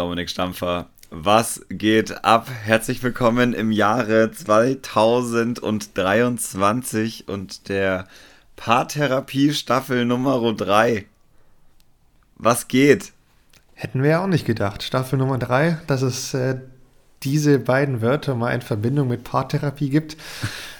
[0.00, 0.86] Dominik Stampfer.
[1.10, 2.48] Was geht ab?
[2.64, 8.08] Herzlich willkommen im Jahre 2023 und der
[8.56, 11.04] Paartherapie Staffel Nummer 3.
[12.36, 13.12] Was geht?
[13.74, 14.82] Hätten wir ja auch nicht gedacht.
[14.82, 16.60] Staffel Nummer 3, dass es äh,
[17.22, 20.16] diese beiden Wörter mal in Verbindung mit Paartherapie gibt.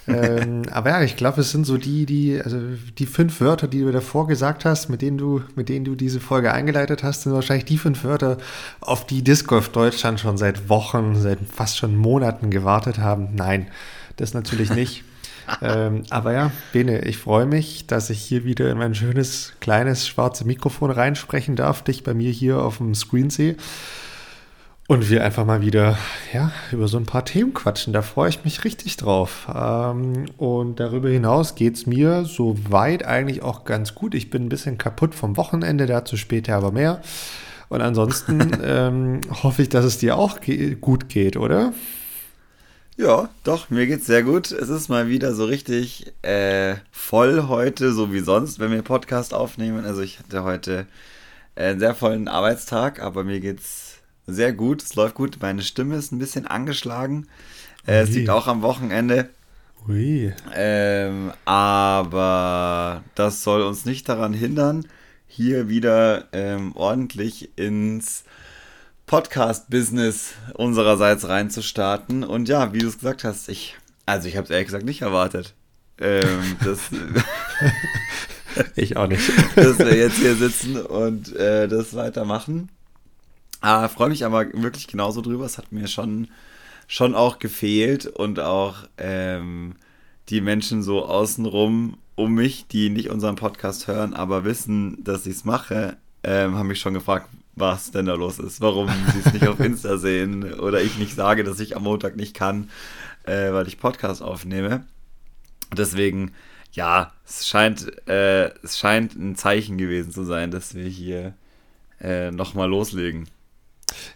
[0.08, 2.58] ähm, aber ja, ich glaube, es sind so die, die, also
[2.98, 6.20] die fünf Wörter, die du davor gesagt hast, mit denen du, mit denen du diese
[6.20, 8.38] Folge eingeleitet hast, sind wahrscheinlich die fünf Wörter,
[8.80, 13.34] auf die Disc Golf Deutschland schon seit Wochen, seit fast schon Monaten gewartet haben.
[13.34, 13.66] Nein,
[14.16, 15.04] das natürlich nicht.
[15.62, 20.08] ähm, aber ja, Bene, ich freue mich, dass ich hier wieder in mein schönes, kleines,
[20.08, 23.56] schwarzes Mikrofon reinsprechen darf, dich bei mir hier auf dem Screen sehe.
[24.90, 25.96] Und wir einfach mal wieder
[26.32, 27.92] ja, über so ein paar Themen quatschen.
[27.92, 29.46] Da freue ich mich richtig drauf.
[29.46, 34.16] Ähm, und darüber hinaus geht es mir soweit eigentlich auch ganz gut.
[34.16, 37.02] Ich bin ein bisschen kaputt vom Wochenende, dazu später aber mehr.
[37.68, 41.72] Und ansonsten ähm, hoffe ich, dass es dir auch ge gut geht, oder?
[42.96, 44.50] Ja, doch, mir geht's sehr gut.
[44.50, 49.34] Es ist mal wieder so richtig äh, voll heute, so wie sonst, wenn wir Podcast
[49.34, 49.84] aufnehmen.
[49.84, 50.88] Also ich hatte heute
[51.54, 53.89] einen sehr vollen Arbeitstag, aber mir geht's
[54.32, 55.38] sehr gut, es läuft gut.
[55.40, 57.26] Meine Stimme ist ein bisschen angeschlagen.
[57.86, 59.30] Äh, es liegt auch am Wochenende.
[59.88, 60.32] Ui.
[60.54, 64.86] Ähm, aber das soll uns nicht daran hindern,
[65.26, 68.24] hier wieder ähm, ordentlich ins
[69.06, 72.24] Podcast-Business unsererseits reinzustarten.
[72.24, 75.02] Und ja, wie du es gesagt hast, ich, also ich habe es ehrlich gesagt nicht
[75.02, 75.54] erwartet.
[75.98, 76.78] Ähm, das,
[78.76, 79.30] ich auch nicht.
[79.56, 82.68] dass wir jetzt hier sitzen und äh, das weitermachen.
[83.60, 85.44] Ah, freue mich aber wirklich genauso drüber.
[85.44, 86.28] Es hat mir schon,
[86.88, 89.76] schon auch gefehlt und auch ähm,
[90.28, 95.36] die Menschen so außenrum um mich, die nicht unseren Podcast hören, aber wissen, dass ich
[95.36, 99.32] es mache, ähm, haben mich schon gefragt, was denn da los ist, warum sie es
[99.32, 102.70] nicht auf Insta sehen oder ich nicht sage, dass ich am Montag nicht kann,
[103.24, 104.84] äh, weil ich Podcast aufnehme.
[105.76, 106.32] Deswegen,
[106.72, 111.34] ja, es scheint, äh, es scheint ein Zeichen gewesen zu sein, dass wir hier
[112.00, 113.28] äh, nochmal loslegen.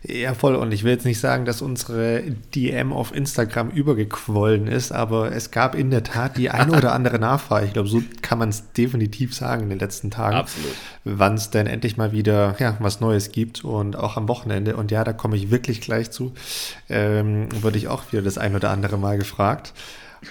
[0.02, 0.54] Ja, voll.
[0.54, 2.22] Und ich will jetzt nicht sagen, dass unsere
[2.54, 7.18] DM auf Instagram übergequollen ist, aber es gab in der Tat die eine oder andere
[7.18, 7.66] Nachfrage.
[7.66, 10.36] Ich glaube, so kann man es definitiv sagen in den letzten Tagen.
[10.36, 10.74] Absolut.
[11.04, 14.76] Wann es denn endlich mal wieder ja, was Neues gibt und auch am Wochenende.
[14.76, 16.32] Und ja, da komme ich wirklich gleich zu.
[16.88, 19.72] Ähm, wurde ich auch wieder das ein oder andere Mal gefragt.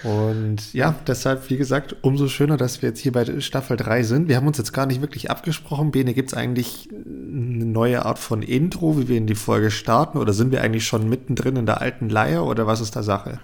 [0.04, 4.28] Und ja, deshalb, wie gesagt, umso schöner, dass wir jetzt hier bei Staffel 3 sind.
[4.28, 5.92] Wir haben uns jetzt gar nicht wirklich abgesprochen.
[5.92, 10.18] Bene, gibt es eigentlich eine neue Art von Intro, wie wir in die Folge starten?
[10.18, 13.40] Oder sind wir eigentlich schon mittendrin in der alten Leier oder was ist da Sache?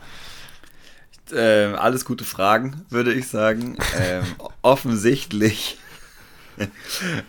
[1.34, 3.78] Ähm, alles gute Fragen, würde ich sagen.
[4.00, 4.24] Ähm,
[4.62, 5.78] offensichtlich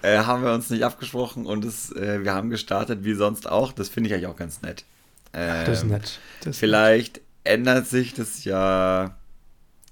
[0.03, 3.72] äh, haben wir uns nicht abgesprochen und es, äh, wir haben gestartet wie sonst auch.
[3.72, 4.84] Das finde ich eigentlich auch ganz nett.
[5.32, 6.19] Ähm, das ist nett.
[6.42, 9.17] Das vielleicht nett ändert sich das ja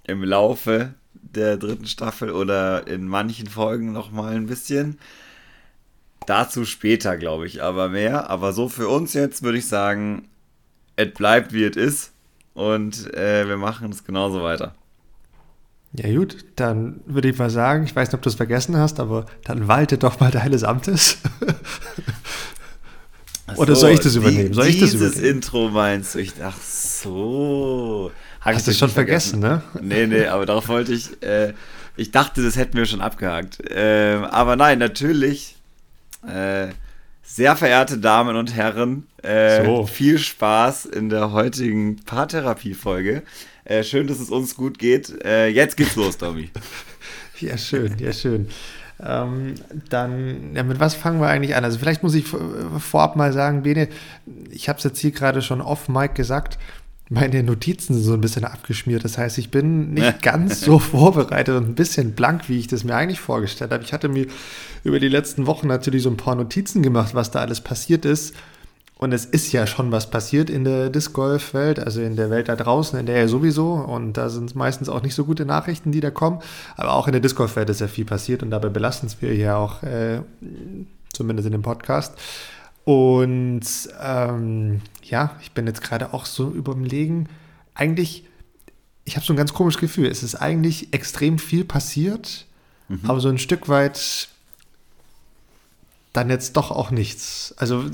[0.05, 4.99] im Laufe der dritten Staffel oder in manchen Folgen nochmal ein bisschen.
[6.27, 8.31] Dazu später, glaube ich, aber mehr.
[8.31, 10.29] Aber so für uns jetzt würde ich sagen,
[10.97, 12.13] es bleibt wie es ist
[12.55, 14.75] und äh, wir machen es genauso weiter.
[15.95, 19.01] Ja gut, dann würde ich mal sagen, ich weiß nicht, ob du es vergessen hast,
[19.01, 21.19] aber dann walte doch mal deines Amtes.
[23.57, 24.53] Oder soll ich das übernehmen?
[24.53, 25.25] Soll ich das übernehmen?
[25.25, 26.19] Intro meinst du?
[26.19, 26.88] Ich dachte, so.
[27.05, 29.63] Hab Hast du schon vergessen, vergessen, ne?
[29.81, 31.23] Nee, nee, aber darauf wollte ich.
[31.23, 31.55] Äh,
[31.97, 33.61] ich dachte, das hätten wir schon abgehakt.
[33.71, 35.57] Äh, aber nein, natürlich.
[36.27, 36.69] Äh,
[37.23, 39.87] sehr verehrte Damen und Herren, äh, so.
[39.87, 43.23] viel Spaß in der heutigen Paartherapie-Folge.
[43.65, 45.23] Äh, schön, dass es uns gut geht.
[45.25, 46.51] Äh, jetzt geht's los, Tommy.
[47.39, 48.49] ja, schön, ja, schön.
[49.01, 49.55] Ähm,
[49.91, 51.65] dann, ja, mit was fangen wir eigentlich an?
[51.65, 53.89] Also vielleicht muss ich vorab mal sagen, Bene,
[54.51, 56.59] ich habe es jetzt hier gerade schon off Mike gesagt,
[57.11, 59.05] meine Notizen sind so ein bisschen abgeschmiert.
[59.05, 62.85] Das heißt, ich bin nicht ganz so vorbereitet und ein bisschen blank, wie ich das
[62.85, 63.85] mir eigentlich vorgestellt habe.
[63.85, 64.27] Ich hatte mir
[64.85, 68.35] über die letzten Wochen natürlich so ein paar Notizen gemacht, was da alles passiert ist.
[68.99, 72.31] Und es ist ja schon was passiert in der Disc Golf Welt, also in der
[72.31, 73.75] Welt da draußen, in der ja sowieso.
[73.75, 76.41] Und da sind meistens auch nicht so gute Nachrichten, die da kommen.
[76.77, 79.23] Aber auch in der Disc Golf Welt ist ja viel passiert und dabei belassen es
[79.23, 80.21] wir ja auch, äh,
[81.13, 82.15] zumindest in dem Podcast.
[82.89, 83.61] Und
[84.01, 87.29] ähm, ja, ich bin jetzt gerade auch so überlegen,
[87.75, 88.25] eigentlich,
[89.05, 90.07] ich habe so ein ganz komisches Gefühl.
[90.07, 92.47] Es ist eigentlich extrem viel passiert,
[92.89, 93.01] mhm.
[93.07, 94.29] aber so ein Stück weit
[96.15, 97.55] dann jetzt doch auch nichts.
[97.59, 97.85] Also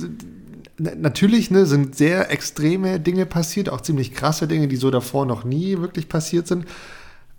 [0.79, 5.43] natürlich ne, sind sehr extreme Dinge passiert, auch ziemlich krasse Dinge, die so davor noch
[5.43, 6.67] nie wirklich passiert sind.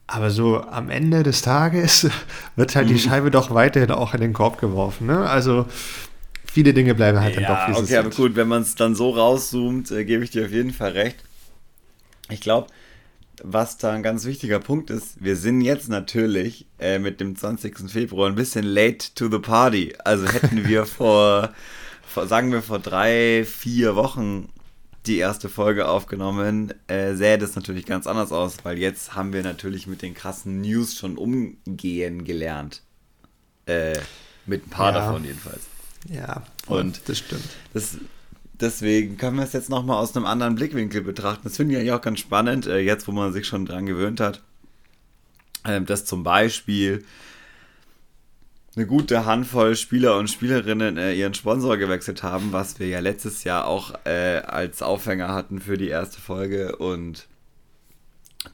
[0.07, 2.09] Aber so am Ende des Tages
[2.57, 2.99] wird halt die mhm.
[2.99, 5.07] Scheibe doch weiterhin auch in den Korb geworfen.
[5.07, 5.29] Ne?
[5.29, 5.67] Also
[6.55, 8.95] viele Dinge bleiben halt ja, dann doch, wie okay, aber gut, wenn man es dann
[8.95, 11.17] so rauszoomt, äh, gebe ich dir auf jeden Fall recht.
[12.29, 12.67] Ich glaube,
[13.43, 17.91] was da ein ganz wichtiger Punkt ist, wir sind jetzt natürlich äh, mit dem 20.
[17.91, 19.95] Februar ein bisschen late to the party.
[20.05, 21.53] Also hätten wir vor,
[22.07, 24.47] vor sagen wir, vor drei, vier Wochen
[25.07, 29.43] die erste Folge aufgenommen, äh, sähe das natürlich ganz anders aus, weil jetzt haben wir
[29.43, 32.81] natürlich mit den krassen News schon umgehen gelernt.
[33.65, 33.99] Äh,
[34.45, 34.99] mit ein paar ja.
[34.99, 35.74] davon jedenfalls.
[36.09, 37.43] Ja, und das stimmt.
[37.73, 37.97] Das,
[38.53, 41.41] deswegen können wir es jetzt nochmal aus einem anderen Blickwinkel betrachten.
[41.43, 44.19] Das finde ich eigentlich auch ganz spannend, äh, jetzt wo man sich schon dran gewöhnt
[44.19, 44.41] hat,
[45.63, 47.03] äh, dass zum Beispiel
[48.75, 53.43] eine gute Handvoll Spieler und Spielerinnen äh, ihren Sponsor gewechselt haben, was wir ja letztes
[53.43, 57.27] Jahr auch äh, als Aufhänger hatten für die erste Folge und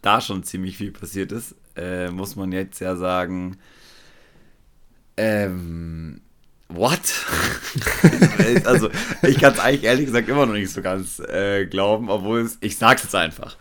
[0.01, 3.57] da schon ziemlich viel passiert ist, äh, muss man jetzt ja sagen,
[5.17, 6.21] ähm,
[6.73, 6.99] what?
[8.65, 8.89] also,
[9.21, 12.57] ich kann es eigentlich ehrlich gesagt immer noch nicht so ganz äh, glauben, obwohl es,
[12.61, 13.57] ich sag's jetzt einfach.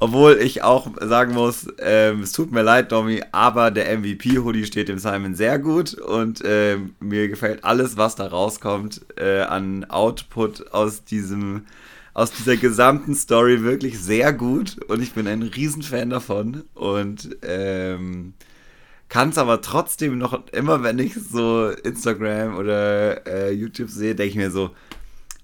[0.00, 4.88] Obwohl ich auch sagen muss, äh, es tut mir leid, Domi, aber der MVP-Hoodie steht
[4.88, 10.72] dem Simon sehr gut und äh, mir gefällt alles, was da rauskommt äh, an Output
[10.72, 11.66] aus diesem
[12.14, 18.34] aus dieser gesamten Story wirklich sehr gut und ich bin ein Riesenfan davon und ähm,
[19.12, 24.30] kann es aber trotzdem noch, immer wenn ich so Instagram oder äh, YouTube sehe, denke
[24.30, 24.70] ich mir so,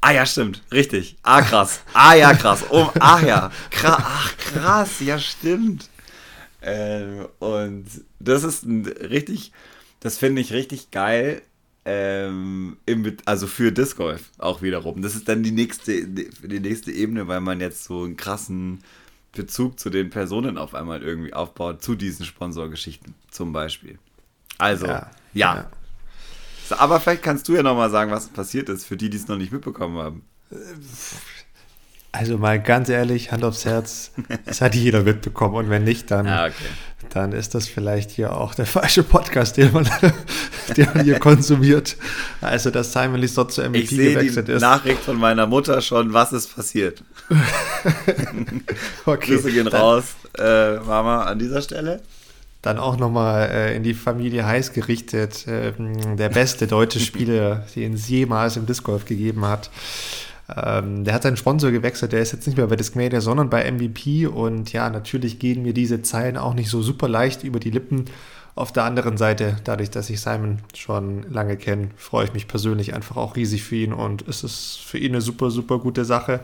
[0.00, 5.00] ah ja, stimmt, richtig, ah krass, ah ja, krass, oh, ach ja, krass, ach krass,
[5.00, 5.90] ja, stimmt.
[6.62, 7.84] Ähm, und
[8.18, 9.52] das ist ein richtig,
[10.00, 11.42] das finde ich richtig geil,
[11.84, 15.02] ähm, im, also für Disc Golf auch wiederum.
[15.02, 18.82] Das ist dann die nächste, die nächste Ebene, weil man jetzt so einen krassen
[19.38, 23.98] Bezug zu den Personen auf einmal irgendwie aufbaut, zu diesen Sponsorgeschichten zum Beispiel.
[24.58, 25.10] Also, ja.
[25.32, 25.54] ja.
[25.54, 25.70] ja.
[26.68, 29.28] So, aber vielleicht kannst du ja nochmal sagen, was passiert ist, für die, die es
[29.28, 30.24] noch nicht mitbekommen haben.
[32.18, 34.10] Also mal ganz ehrlich, Hand aufs Herz,
[34.44, 36.54] das hat jeder mitbekommen und wenn nicht, dann, ah, okay.
[37.10, 39.88] dann ist das vielleicht hier auch der falsche Podcast, den man,
[40.76, 41.96] den man hier konsumiert.
[42.40, 44.62] Also, dass Simon Lisott zu MVP ich gewechselt die ist.
[44.62, 47.04] Nachricht von meiner Mutter schon, was ist passiert.
[49.06, 49.36] okay.
[49.36, 52.00] Grüße gehen dann, raus, äh, Mama, an dieser Stelle.
[52.62, 55.72] Dann auch nochmal äh, in die Familie Heiß gerichtet, äh,
[56.16, 59.70] der beste deutsche Spieler, den es jemals im Disc Golf gegeben hat.
[60.56, 63.70] Ähm, der hat seinen Sponsor gewechselt, der ist jetzt nicht mehr bei Discmania, sondern bei
[63.70, 64.26] MVP.
[64.26, 68.06] Und ja, natürlich gehen mir diese Zeilen auch nicht so super leicht über die Lippen.
[68.54, 72.92] Auf der anderen Seite, dadurch, dass ich Simon schon lange kenne, freue ich mich persönlich
[72.92, 76.40] einfach auch riesig für ihn und es ist für ihn eine super, super gute Sache.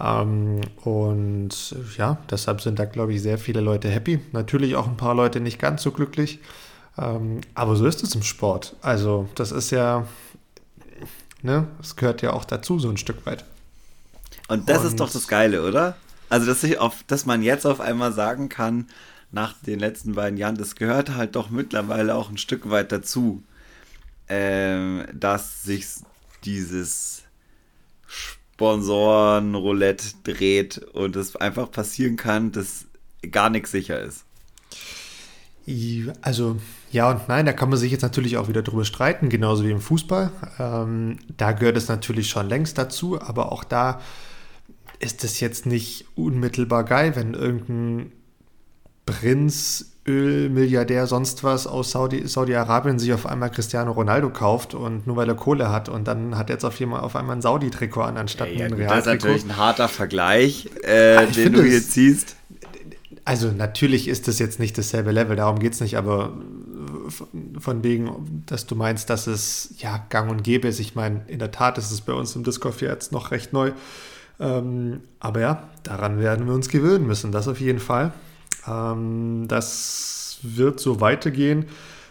[0.00, 4.20] Ähm, und ja, deshalb sind da, glaube ich, sehr viele Leute happy.
[4.32, 6.40] Natürlich auch ein paar Leute nicht ganz so glücklich.
[6.96, 8.74] Ähm, aber so ist es im Sport.
[8.82, 10.06] Also, das ist ja,
[11.42, 11.68] Ne?
[11.78, 13.44] Das gehört ja auch dazu, so ein Stück weit.
[14.48, 15.96] Und das Und ist doch das Geile, oder?
[16.28, 18.86] Also, dass, ich auf, dass man jetzt auf einmal sagen kann,
[19.30, 23.42] nach den letzten beiden Jahren, das gehört halt doch mittlerweile auch ein Stück weit dazu,
[24.28, 25.86] ähm, dass sich
[26.44, 27.22] dieses
[28.06, 32.86] Sponsoren-Roulette dreht und es einfach passieren kann, dass
[33.30, 34.24] gar nichts sicher ist.
[36.22, 36.56] Also
[36.90, 39.70] ja und nein, da kann man sich jetzt natürlich auch wieder drüber streiten, genauso wie
[39.70, 40.30] im Fußball.
[40.58, 44.00] Ähm, da gehört es natürlich schon längst dazu, aber auch da
[45.00, 48.12] ist es jetzt nicht unmittelbar geil, wenn irgendein
[49.06, 55.16] Prinz, Ölmilliardär, sonst was aus Saudi, Saudi-Arabien sich auf einmal Cristiano Ronaldo kauft und nur
[55.16, 58.00] weil er Kohle hat und dann hat er jetzt auf, jeden, auf einmal ein Saudi-Trikot
[58.00, 58.94] an, anstatt ja, ja, ein Real-Trikot.
[58.94, 62.36] Das ist natürlich ein harter Vergleich, äh, den du hier ziehst.
[63.24, 66.32] Also natürlich ist das jetzt nicht dasselbe Level, darum geht es nicht, aber
[67.10, 70.78] von wegen, dass du meinst, dass es ja gang und gäbe ist.
[70.78, 73.52] Ich meine, in der Tat ist es bei uns im Disc Golf jetzt noch recht
[73.52, 73.72] neu.
[74.40, 78.12] Ähm, aber ja, daran werden wir uns gewöhnen müssen, das auf jeden Fall.
[78.66, 81.66] Ähm, das wird so weitergehen.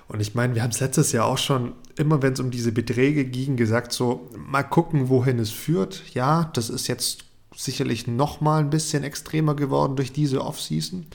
[0.08, 2.72] Und ich meine, wir haben es letztes Jahr auch schon, immer wenn es um diese
[2.72, 6.04] Beträge ging, gesagt, so mal gucken, wohin es führt.
[6.13, 7.25] Ja, das ist jetzt
[7.56, 11.08] sicherlich noch mal ein bisschen extremer geworden durch diese Offseason.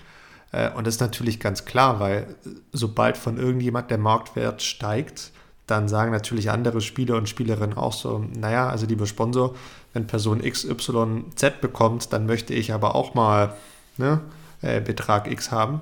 [0.53, 2.37] Äh, und das ist natürlich ganz klar, weil
[2.73, 5.33] sobald von irgendjemand der Marktwert steigt,
[5.67, 9.55] dann sagen natürlich andere Spieler und Spielerinnen auch so, naja, also lieber Sponsor,
[9.93, 13.55] wenn Person XYZ bekommt, dann möchte ich aber auch mal
[13.97, 14.21] ne,
[14.61, 15.81] äh, Betrag X haben.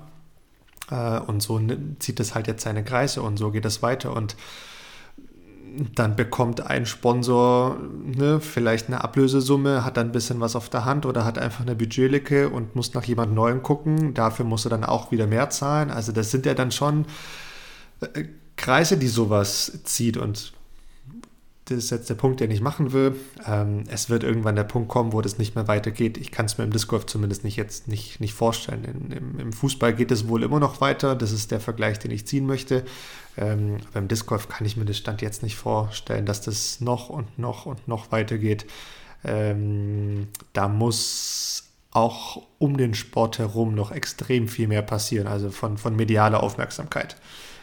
[0.91, 1.61] Äh, und so
[1.99, 4.15] zieht das halt jetzt seine Kreise und so geht es weiter.
[4.15, 4.37] Und
[5.95, 10.85] dann bekommt ein Sponsor ne, vielleicht eine Ablösesumme, hat dann ein bisschen was auf der
[10.85, 14.15] Hand oder hat einfach eine Budgetlücke und muss nach jemand Neuem gucken.
[14.15, 15.91] Dafür muss er dann auch wieder mehr zahlen.
[15.91, 17.07] Also das sind ja dann schon
[18.00, 18.25] äh,
[18.57, 20.53] Kreise, die sowas zieht und
[21.71, 23.15] das ist jetzt der Punkt, den ich machen will.
[23.47, 26.19] Ähm, es wird irgendwann der Punkt kommen, wo das nicht mehr weitergeht.
[26.19, 28.85] Ich kann es mir im Disc Golf zumindest nicht jetzt nicht, nicht vorstellen.
[28.85, 31.15] In, im, im, Fußball geht es wohl immer noch weiter.
[31.15, 32.85] Das ist der Vergleich, den ich ziehen möchte.
[33.37, 37.09] Ähm, beim Disc Golf kann ich mir das Stand jetzt nicht vorstellen, dass das noch
[37.09, 38.67] und noch und noch weitergeht.
[39.25, 45.79] Ähm, da muss auch um den Sport herum noch extrem viel mehr passieren, also von,
[45.79, 47.17] von medialer Aufmerksamkeit.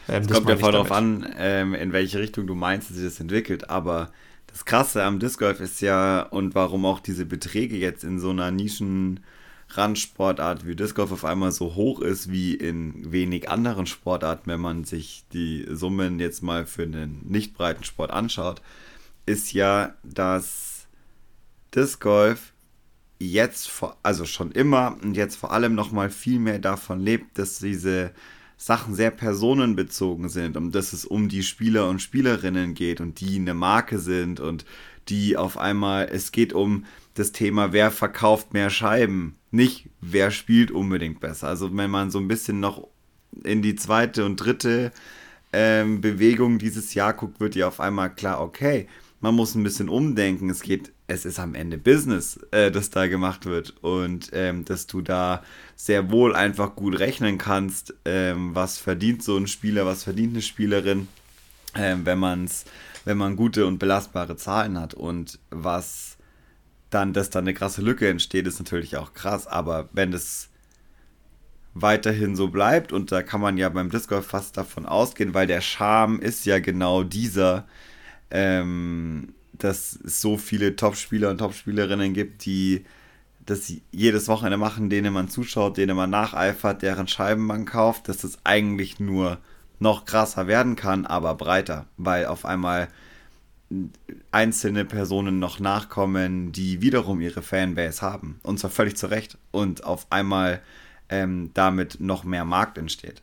[0.08, 3.04] Ähm, es kommt ja voll darauf an, ähm, in welche Richtung du meinst, dass sich
[3.04, 3.68] das entwickelt.
[3.70, 4.10] Aber
[4.46, 8.30] das Krasse am Disc Golf ist ja, und warum auch diese Beträge jetzt in so
[8.30, 14.50] einer Nischen-Randsportart wie Disc Golf auf einmal so hoch ist wie in wenig anderen Sportarten,
[14.50, 18.62] wenn man sich die Summen jetzt mal für einen nicht breiten Sport anschaut,
[19.26, 20.86] ist ja, dass
[21.74, 22.54] Disc Golf
[23.20, 27.58] jetzt, vor, also schon immer und jetzt vor allem nochmal viel mehr davon lebt, dass
[27.58, 28.12] diese
[28.58, 33.36] Sachen sehr personenbezogen sind und dass es um die Spieler und Spielerinnen geht und die
[33.36, 34.64] eine Marke sind und
[35.08, 36.84] die auf einmal, es geht um
[37.14, 41.48] das Thema, wer verkauft mehr Scheiben, nicht wer spielt unbedingt besser.
[41.48, 42.88] Also wenn man so ein bisschen noch
[43.44, 44.90] in die zweite und dritte
[45.52, 48.88] ähm, Bewegung dieses Jahr guckt, wird ja auf einmal klar, okay,
[49.20, 50.50] man muss ein bisschen umdenken.
[50.50, 54.86] Es geht, es ist am Ende Business, äh, das da gemacht wird und ähm, dass
[54.86, 55.42] du da
[55.80, 60.42] sehr wohl einfach gut rechnen kannst, ähm, was verdient so ein Spieler, was verdient eine
[60.42, 61.06] Spielerin,
[61.76, 62.64] ähm, wenn man's,
[63.04, 64.94] wenn man gute und belastbare Zahlen hat.
[64.94, 66.16] Und was
[66.90, 70.48] dann, dass da eine krasse Lücke entsteht, ist natürlich auch krass, aber wenn das
[71.74, 75.46] weiterhin so bleibt und da kann man ja beim Disc Golf fast davon ausgehen, weil
[75.46, 77.68] der Charme ist ja genau dieser,
[78.32, 82.84] ähm, dass es so viele Top-Spieler und Top-Spielerinnen gibt, die
[83.50, 88.18] das jedes Wochenende machen, denen man zuschaut, denen man nacheifert, deren Scheiben man kauft, dass
[88.18, 89.38] das eigentlich nur
[89.78, 92.88] noch krasser werden kann, aber breiter, weil auf einmal
[94.30, 98.40] einzelne Personen noch nachkommen, die wiederum ihre Fanbase haben.
[98.42, 99.36] Und zwar völlig zu Recht.
[99.50, 100.62] Und auf einmal
[101.08, 103.22] ähm, damit noch mehr Markt entsteht.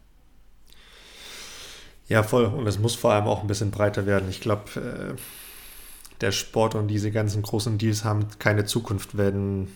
[2.07, 2.45] Ja, voll.
[2.45, 4.29] Und es muss vor allem auch ein bisschen breiter werden.
[4.29, 9.67] Ich glaube, äh, der Sport und diese ganzen großen Deals haben keine Zukunft, wenn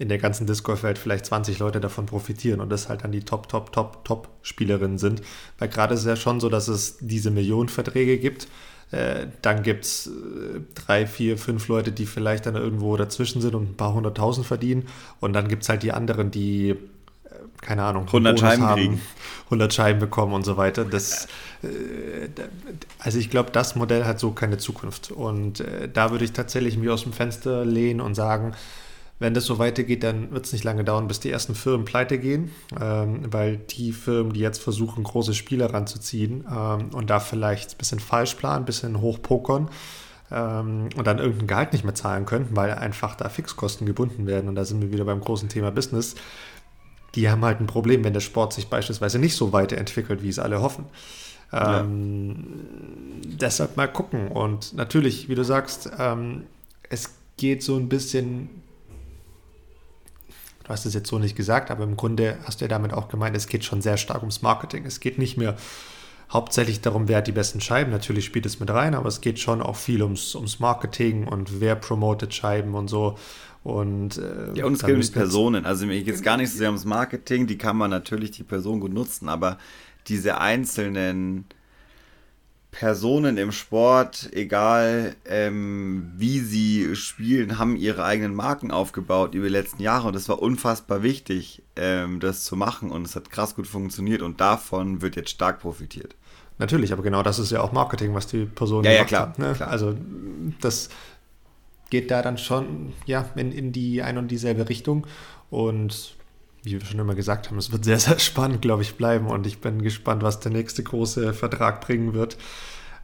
[0.00, 3.12] in der ganzen Disc Golf Welt vielleicht 20 Leute davon profitieren und das halt dann
[3.12, 5.20] die Top, Top, Top, Top Spielerinnen sind.
[5.58, 8.48] Weil gerade ist es ja schon so, dass es diese Millionenverträge gibt.
[8.92, 13.54] Äh, dann gibt es äh, drei, vier, fünf Leute, die vielleicht dann irgendwo dazwischen sind
[13.54, 14.88] und ein paar hunderttausend verdienen.
[15.20, 16.76] Und dann gibt es halt die anderen, die
[17.60, 19.00] keine Ahnung, 100 Scheiben haben, kriegen.
[19.44, 20.86] 100 Scheiben bekommen und so weiter.
[20.86, 21.28] Das,
[21.62, 22.28] äh,
[22.98, 25.10] also ich glaube, das Modell hat so keine Zukunft.
[25.10, 28.54] Und äh, da würde ich tatsächlich mich aus dem Fenster lehnen und sagen,
[29.20, 32.18] wenn das so weitergeht, dann wird es nicht lange dauern, bis die ersten Firmen pleite
[32.18, 32.50] gehen,
[32.80, 37.78] ähm, weil die Firmen, die jetzt versuchen, große Spieler ranzuziehen ähm, und da vielleicht ein
[37.78, 39.68] bisschen falsch planen, ein bisschen hochpokern
[40.32, 44.48] ähm, und dann irgendein Gehalt nicht mehr zahlen können, weil einfach da Fixkosten gebunden werden.
[44.48, 46.16] Und da sind wir wieder beim großen Thema Business
[47.14, 50.38] die haben halt ein Problem, wenn der Sport sich beispielsweise nicht so weiterentwickelt, wie es
[50.38, 50.84] alle hoffen.
[51.52, 52.36] Ähm,
[53.22, 53.30] ja.
[53.40, 54.28] Deshalb mal gucken.
[54.28, 56.44] Und natürlich, wie du sagst, ähm,
[56.88, 58.48] es geht so ein bisschen,
[60.70, 63.08] du hast es jetzt so nicht gesagt, aber im Grunde hast du ja damit auch
[63.08, 64.86] gemeint, es geht schon sehr stark ums Marketing.
[64.86, 65.56] Es geht nicht mehr
[66.32, 67.90] hauptsächlich darum, wer hat die besten Scheiben.
[67.90, 71.60] Natürlich spielt es mit rein, aber es geht schon auch viel ums, ums Marketing und
[71.60, 73.18] wer promotet Scheiben und so.
[73.64, 75.66] Und, äh, ja, und es geht um Personen.
[75.66, 78.44] Also mir geht es gar nicht so sehr ums Marketing, die kann man natürlich die
[78.44, 79.58] Person gut nutzen, aber
[80.06, 81.46] diese einzelnen
[82.70, 89.52] Personen im Sport, egal ähm, wie sie spielen, haben ihre eigenen Marken aufgebaut über die
[89.52, 93.56] letzten Jahre und es war unfassbar wichtig, ähm, das zu machen und es hat krass
[93.56, 96.14] gut funktioniert und davon wird jetzt stark profitiert.
[96.58, 99.38] Natürlich, aber genau das ist ja auch Marketing, was die Person ja, ja, klar, hat,
[99.38, 99.54] ne?
[99.54, 99.70] klar.
[99.70, 99.96] Also
[100.60, 100.90] das
[101.88, 105.06] geht da dann schon ja, in, in die ein und dieselbe Richtung.
[105.50, 106.14] Und
[106.62, 109.26] wie wir schon immer gesagt haben, es wird sehr, sehr spannend, glaube ich, bleiben.
[109.26, 112.36] Und ich bin gespannt, was der nächste große Vertrag bringen wird.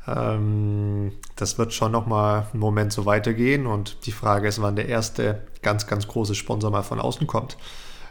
[0.06, 3.66] Ähm, das wird schon nochmal einen Moment so weitergehen.
[3.66, 7.56] Und die Frage ist, wann der erste ganz, ganz große Sponsor mal von außen kommt.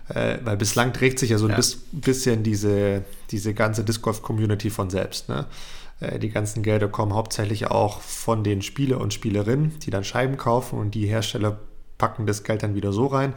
[0.09, 1.59] Äh, weil bislang trägt sich ja so ein ja.
[1.91, 5.29] bisschen diese, diese ganze Disc Golf Community von selbst.
[5.29, 5.45] Ne?
[5.99, 10.37] Äh, die ganzen Gelder kommen hauptsächlich auch von den Spieler und Spielerinnen, die dann Scheiben
[10.37, 11.59] kaufen und die Hersteller
[11.97, 13.33] packen das Geld dann wieder so rein.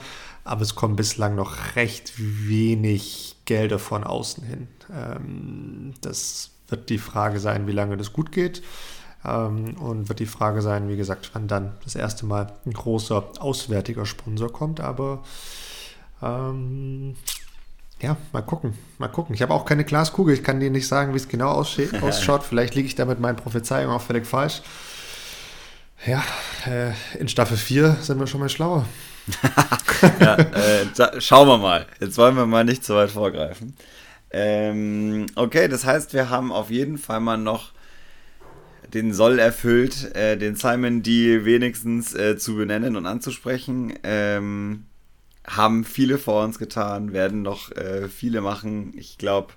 [0.49, 4.69] Aber es kommen bislang noch recht wenig Gelder von außen hin.
[4.93, 8.63] Ähm, das wird die Frage sein, wie lange das gut geht.
[9.25, 13.25] Ähm, und wird die Frage sein, wie gesagt, wann dann das erste Mal ein großer
[13.41, 14.81] auswärtiger Sponsor kommt.
[14.81, 15.23] Aber
[16.23, 17.15] ähm,
[18.01, 19.35] ja, mal gucken, mal gucken.
[19.35, 21.51] Ich habe auch keine Glaskugel, ich kann dir nicht sagen, wie es genau
[22.01, 22.45] ausschaut.
[22.45, 24.63] Vielleicht liege ich da mit meinen Prophezeiungen auch völlig falsch.
[26.07, 26.23] Ja,
[26.65, 28.87] äh, in Staffel 4 sind wir schon mal schlauer.
[30.21, 31.87] Ja, äh, da, schauen wir mal.
[32.01, 33.75] Jetzt wollen wir mal nicht zu weit vorgreifen.
[34.31, 37.73] Ähm, okay, das heißt, wir haben auf jeden Fall mal noch
[38.93, 43.95] den Soll erfüllt, äh, den Simon Deal wenigstens äh, zu benennen und anzusprechen.
[44.03, 44.85] Ähm,
[45.47, 48.93] haben viele vor uns getan, werden noch äh, viele machen.
[48.97, 49.55] Ich glaube,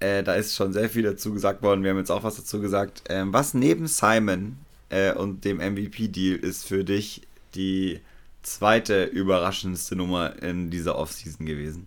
[0.00, 1.84] äh, da ist schon sehr viel dazu gesagt worden.
[1.84, 3.04] Wir haben jetzt auch was dazu gesagt.
[3.08, 4.58] Ähm, was neben Simon
[4.90, 7.22] äh, und dem MVP-Deal ist für dich
[7.54, 8.00] die
[8.42, 11.86] zweite überraschendste Nummer in dieser Offseason gewesen?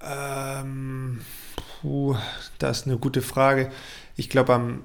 [0.00, 1.20] Ähm,
[1.80, 2.16] puh,
[2.58, 3.70] das ist eine gute Frage.
[4.16, 4.84] Ich glaube, am.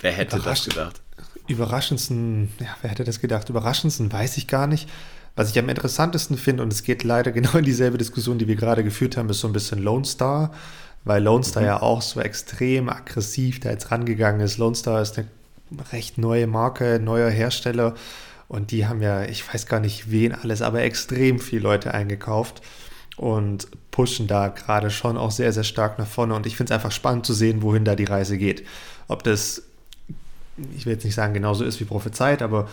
[0.00, 1.00] Wer hätte das gedacht?
[1.46, 3.48] Überraschendsten, ja, wer hätte das gedacht?
[3.48, 4.88] Überraschendsten weiß ich gar nicht.
[5.36, 8.56] Was ich am interessantesten finde, und es geht leider genau in dieselbe Diskussion, die wir
[8.56, 10.52] gerade geführt haben, ist so ein bisschen Lone Star,
[11.04, 11.68] weil Lone Star mhm.
[11.68, 14.58] ja auch so extrem aggressiv da jetzt rangegangen ist.
[14.58, 15.28] Lone Star ist eine
[15.92, 17.94] recht neue Marke, neuer Hersteller
[18.50, 22.62] und die haben ja, ich weiß gar nicht wen alles, aber extrem viele Leute eingekauft
[23.16, 26.34] und pushen da gerade schon auch sehr, sehr stark nach vorne.
[26.34, 28.66] Und ich finde es einfach spannend zu sehen, wohin da die Reise geht.
[29.06, 29.62] Ob das,
[30.76, 32.68] ich will jetzt nicht sagen, genauso ist wie prophezeit, aber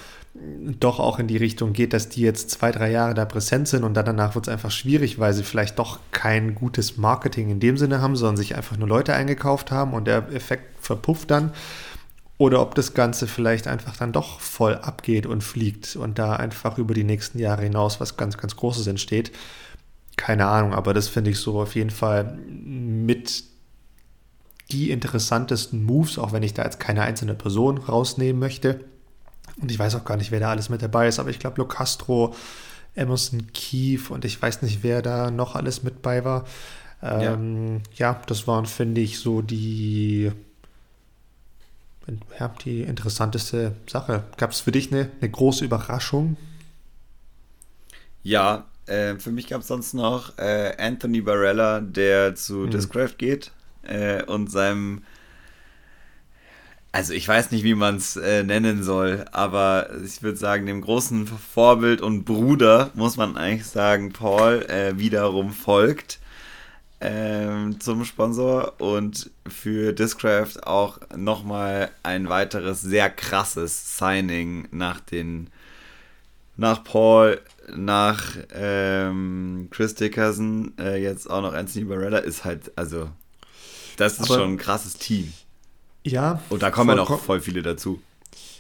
[0.79, 3.83] doch auch in die Richtung geht, dass die jetzt zwei, drei Jahre da präsent sind
[3.83, 7.59] und dann danach wird es einfach schwierig, weil sie vielleicht doch kein gutes Marketing in
[7.59, 11.51] dem Sinne haben, sondern sich einfach nur Leute eingekauft haben und der Effekt verpufft dann.
[12.37, 16.77] Oder ob das Ganze vielleicht einfach dann doch voll abgeht und fliegt und da einfach
[16.77, 19.31] über die nächsten Jahre hinaus was ganz, ganz Großes entsteht
[20.17, 23.43] keine Ahnung, aber das finde ich so auf jeden Fall mit
[24.71, 28.83] die interessantesten Moves, auch wenn ich da jetzt keine einzelne Person rausnehmen möchte.
[29.61, 31.61] Und ich weiß auch gar nicht, wer da alles mit dabei ist, aber ich glaube,
[31.61, 32.33] Lo Castro,
[32.95, 36.45] Emerson Keefe und ich weiß nicht, wer da noch alles mit bei war.
[37.01, 38.13] Ähm, ja.
[38.13, 40.31] ja, das waren, finde ich, so die,
[42.39, 44.23] ja, die interessanteste Sache.
[44.37, 46.37] Gab es für dich eine, eine große Überraschung?
[48.23, 52.71] Ja, äh, für mich gab es sonst noch äh, Anthony Barella, der zu mhm.
[52.71, 53.51] Discraft geht
[53.83, 55.03] äh, und seinem,
[56.91, 60.81] also ich weiß nicht, wie man es äh, nennen soll, aber ich würde sagen, dem
[60.81, 66.19] großen Vorbild und Bruder, muss man eigentlich sagen, Paul, äh, wiederum folgt
[66.99, 75.49] ähm, zum Sponsor und für Discraft auch nochmal ein weiteres sehr krasses Signing nach den
[76.57, 77.39] nach Paul
[77.75, 83.09] nach ähm, Chris Dickerson äh, jetzt auch noch Anthony Barella ist halt, also,
[83.97, 85.33] das ist Aber, schon ein krasses Team.
[86.03, 86.41] Ja.
[86.49, 88.01] Und da kommen ja noch voll viele dazu.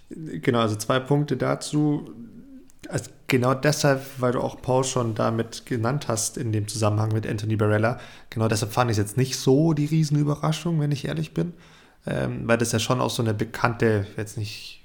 [0.09, 2.13] Genau, also zwei Punkte dazu.
[2.89, 7.27] Also genau deshalb, weil du auch Paul schon damit genannt hast in dem Zusammenhang mit
[7.27, 11.33] Anthony Barella, genau deshalb fand ich es jetzt nicht so die Riesenüberraschung, wenn ich ehrlich
[11.33, 11.53] bin.
[12.05, 14.77] Ähm, weil das ja schon auch so eine bekannte, jetzt nicht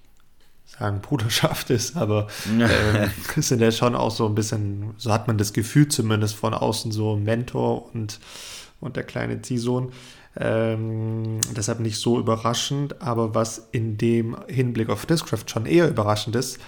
[0.78, 2.26] sagen Bruderschaft ist, aber
[2.58, 3.08] äh,
[3.40, 6.90] sind ja schon auch so ein bisschen, so hat man das Gefühl zumindest von außen
[6.92, 8.18] so Mentor und,
[8.80, 9.92] und der kleine Ziehsohn.
[10.34, 16.34] Ähm, deshalb nicht so überraschend, aber was in dem Hinblick auf Discraft schon eher überraschend
[16.36, 16.58] ist,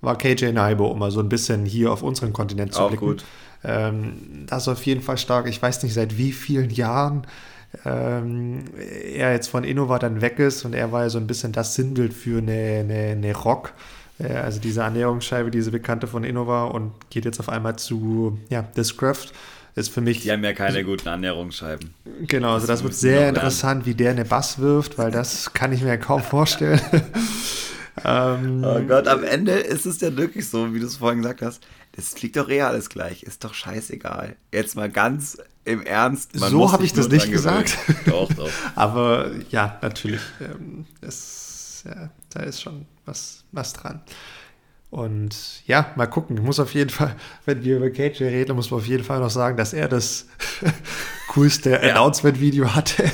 [0.00, 3.06] war KJ Naibo, um mal so ein bisschen hier auf unseren Kontinent zu auch blicken.
[3.06, 3.24] Gut.
[3.62, 5.46] Ähm, das ist auf jeden Fall stark.
[5.46, 7.26] Ich weiß nicht, seit wie vielen Jahren
[7.84, 8.64] ähm,
[9.14, 11.74] er jetzt von Innova dann weg ist und er war ja so ein bisschen das
[11.74, 13.72] Sinnbild für eine, eine, eine Rock.
[14.18, 18.62] Äh, also diese Ernährungsscheibe, diese bekannte von Innova und geht jetzt auf einmal zu ja,
[18.62, 19.26] Discraft.
[19.76, 20.22] Ist für mich.
[20.22, 21.94] Die haben ja keine guten Ernährungsscheiben.
[22.26, 25.82] Genau, also das wird sehr interessant, wie der eine Bass wirft, weil das kann ich
[25.82, 26.80] mir kaum vorstellen.
[28.04, 31.42] ähm, oh Gott, am Ende ist es ja wirklich so, wie du es vorhin gesagt
[31.42, 31.66] hast.
[31.92, 33.22] Das fliegt doch eh alles gleich.
[33.22, 34.36] Ist doch scheißegal.
[34.52, 36.38] Jetzt mal ganz im Ernst.
[36.38, 37.76] so habe ich das nicht gesagt.
[38.06, 38.50] doch, doch.
[38.74, 40.20] Aber ja, natürlich.
[40.40, 44.02] Ähm, es, ja, da ist schon was, was dran.
[44.90, 46.36] Und ja, mal gucken.
[46.36, 49.20] Ich muss auf jeden Fall, wenn wir über KJ reden, muss man auf jeden Fall
[49.20, 50.26] noch sagen, dass er das
[51.28, 51.78] coolste ja.
[51.94, 53.04] Announcement-Video hatte.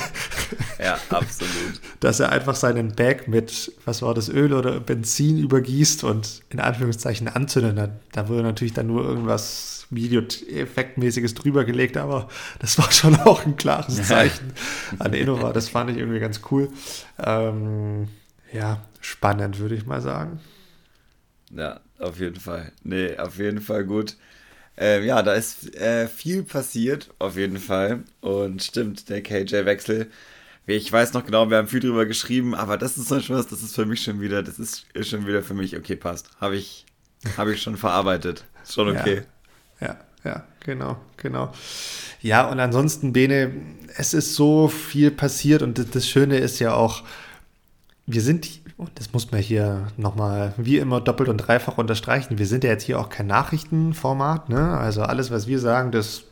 [0.79, 1.79] ja, absolut.
[1.99, 6.59] Dass er einfach seinen Bag mit, was war das, Öl oder Benzin übergießt und in
[6.59, 7.77] Anführungszeichen anzündet.
[7.77, 13.45] Da, da wurde natürlich dann nur irgendwas Video-Effektmäßiges drüber gelegt, aber das war schon auch
[13.45, 14.51] ein klares Zeichen
[14.97, 15.53] an Innova.
[15.53, 16.69] Das fand ich irgendwie ganz cool.
[17.23, 18.07] Ähm,
[18.51, 20.39] ja, spannend, würde ich mal sagen.
[21.55, 22.71] Ja, auf jeden Fall.
[22.83, 24.15] Nee, auf jeden Fall gut.
[24.77, 28.03] Ähm, ja, da ist äh, viel passiert, auf jeden Fall.
[28.21, 30.07] Und stimmt, der KJ-Wechsel.
[30.67, 33.63] Ich weiß noch genau, wir haben viel drüber geschrieben, aber das ist schon was, das
[33.63, 36.29] ist für mich schon wieder, das ist, ist schon wieder für mich, okay, passt.
[36.41, 36.85] Habe ich,
[37.37, 38.43] hab ich schon verarbeitet.
[38.63, 39.23] Ist schon okay.
[39.79, 41.53] Ja, ja, ja, genau, genau.
[42.21, 43.53] Ja, und ansonsten, Bene,
[43.95, 47.03] es ist so viel passiert und das Schöne ist ja auch,
[48.05, 52.37] wir sind und das muss man hier nochmal wie immer doppelt und dreifach unterstreichen.
[52.37, 54.49] Wir sind ja jetzt hier auch kein Nachrichtenformat.
[54.49, 54.77] Ne?
[54.77, 56.23] Also alles, was wir sagen, das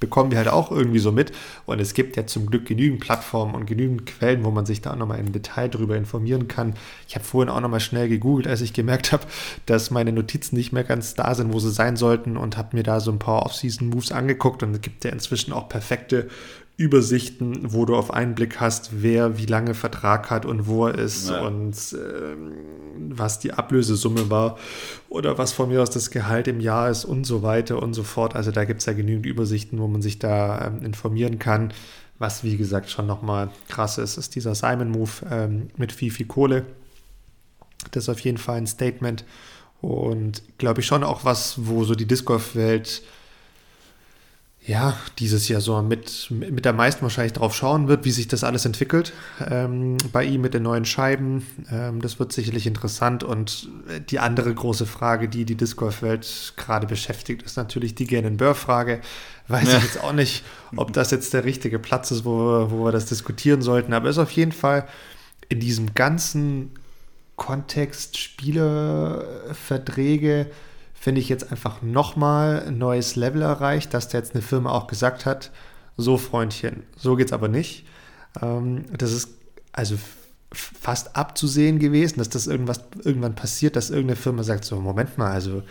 [0.00, 1.32] bekommen wir halt auch irgendwie so mit.
[1.66, 4.96] Und es gibt ja zum Glück genügend Plattformen und genügend Quellen, wo man sich da
[4.96, 6.74] nochmal im Detail drüber informieren kann.
[7.06, 9.26] Ich habe vorhin auch nochmal schnell gegoogelt, als ich gemerkt habe,
[9.66, 12.82] dass meine Notizen nicht mehr ganz da sind, wo sie sein sollten und habe mir
[12.82, 14.62] da so ein paar Off-Season-Moves angeguckt.
[14.62, 16.28] Und es gibt ja inzwischen auch perfekte
[16.78, 20.94] Übersichten, wo du auf einen Blick hast, wer wie lange Vertrag hat und wo er
[20.96, 21.40] ist ja.
[21.40, 22.52] und ähm,
[23.10, 24.58] was die Ablösesumme war
[25.08, 28.02] oder was von mir aus das Gehalt im Jahr ist und so weiter und so
[28.02, 28.36] fort.
[28.36, 31.72] Also da gibt es ja genügend Übersichten, wo man sich da ähm, informieren kann.
[32.18, 36.66] Was wie gesagt schon nochmal krass ist, ist dieser Simon-Move ähm, mit viel, viel Kohle.
[37.90, 39.24] Das ist auf jeden Fall ein Statement
[39.80, 43.02] und glaube ich schon auch was, wo so die Disc-Golf-Welt
[44.66, 48.42] ja, dieses Jahr so mit, mit der meisten wahrscheinlich drauf schauen wird, wie sich das
[48.42, 49.12] alles entwickelt
[49.48, 51.46] ähm, bei ihm mit den neuen Scheiben.
[51.70, 53.22] Ähm, das wird sicherlich interessant.
[53.22, 53.68] Und
[54.10, 58.38] die andere große Frage, die die Disc Golf Welt gerade beschäftigt, ist natürlich die Gannon
[58.38, 59.02] Burr Frage.
[59.46, 59.78] Weiß ja.
[59.78, 60.42] ich jetzt auch nicht,
[60.74, 63.92] ob das jetzt der richtige Platz ist, wo, wo wir das diskutieren sollten.
[63.92, 64.88] Aber es ist auf jeden Fall
[65.48, 66.72] in diesem ganzen
[67.36, 70.50] Kontext Spielerverträge,
[71.06, 74.88] finde ich jetzt einfach nochmal ein neues Level erreicht, dass da jetzt eine Firma auch
[74.88, 75.52] gesagt hat,
[75.96, 77.86] so Freundchen, so geht es aber nicht.
[78.42, 79.28] Ähm, das ist
[79.70, 79.96] also
[80.52, 85.30] fast abzusehen gewesen, dass das irgendwas irgendwann passiert, dass irgendeine Firma sagt, so Moment mal,
[85.30, 85.62] also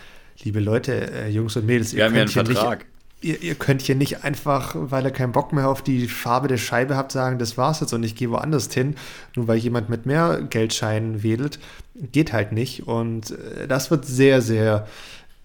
[0.41, 2.85] liebe Leute, äh, Jungs und Mädels, Wir ihr könnt, hier nicht,
[3.19, 6.55] ihr, ihr könnt hier nicht einfach, weil ihr keinen Bock mehr auf die Farbe der
[6.55, 8.95] Scheibe habt, sagen, das war's jetzt und ich gehe woanders hin,
[9.35, 11.59] nur weil jemand mit mehr Geldscheinen wedelt,
[11.93, 14.87] geht halt nicht und äh, das wird sehr, sehr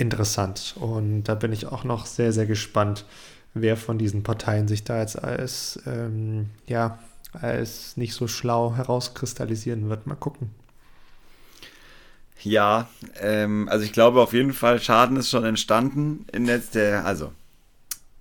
[0.01, 0.75] interessant.
[0.79, 3.05] Und da bin ich auch noch sehr, sehr gespannt,
[3.55, 6.99] wer von diesen Parteien sich da jetzt als, ähm, ja,
[7.33, 10.07] als nicht so schlau herauskristallisieren wird.
[10.07, 10.51] Mal gucken.
[12.43, 12.89] Ja,
[13.21, 17.33] ähm, also ich glaube auf jeden Fall, Schaden ist schon entstanden in der, also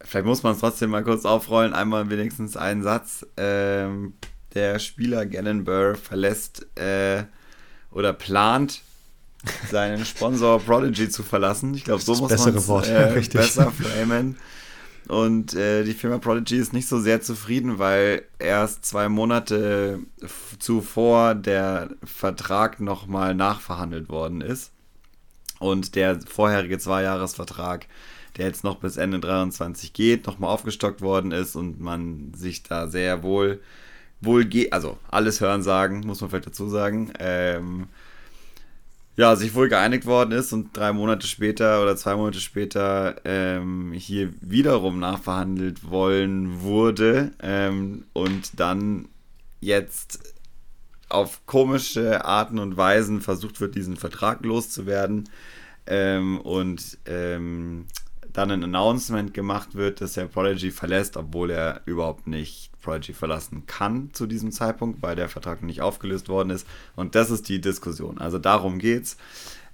[0.02, 3.26] vielleicht muss man es trotzdem mal kurz aufrollen, einmal wenigstens einen Satz.
[3.38, 4.13] Ähm,
[4.54, 7.24] der Spieler Gannon Burr verlässt äh,
[7.92, 8.82] oder plant
[9.69, 11.73] seinen Sponsor Prodigy zu verlassen.
[11.73, 14.38] Ich glaube, so muss man es äh, besser framen.
[15.08, 19.99] Und äh, die Firma Prodigy ist nicht so sehr zufrieden, weil erst zwei Monate
[20.60, 24.71] zuvor der Vertrag nochmal nachverhandelt worden ist.
[25.58, 27.88] Und der vorherige Zweijahresvertrag,
[28.38, 32.88] der jetzt noch bis Ende 23 geht, nochmal aufgestockt worden ist und man sich da
[32.88, 33.62] sehr wohl,
[34.21, 37.88] wohl geht, also alles hören sagen, muss man vielleicht dazu sagen, ähm,
[39.19, 43.91] ja, sich wohl geeinigt worden ist und drei Monate später oder zwei Monate später ähm,
[43.91, 49.10] hier wiederum nachverhandelt wollen wurde ähm, und dann
[49.60, 50.36] jetzt
[51.10, 55.27] auf komische Arten und Weisen versucht wird, diesen Vertrag loszuwerden
[55.86, 57.88] ähm, und ähm,
[58.39, 63.63] dann ein Announcement gemacht wird, dass er Prodigy verlässt, obwohl er überhaupt nicht Prodigy verlassen
[63.67, 66.65] kann zu diesem Zeitpunkt, weil der Vertrag noch nicht aufgelöst worden ist.
[66.95, 68.17] Und das ist die Diskussion.
[68.17, 69.17] Also darum geht's.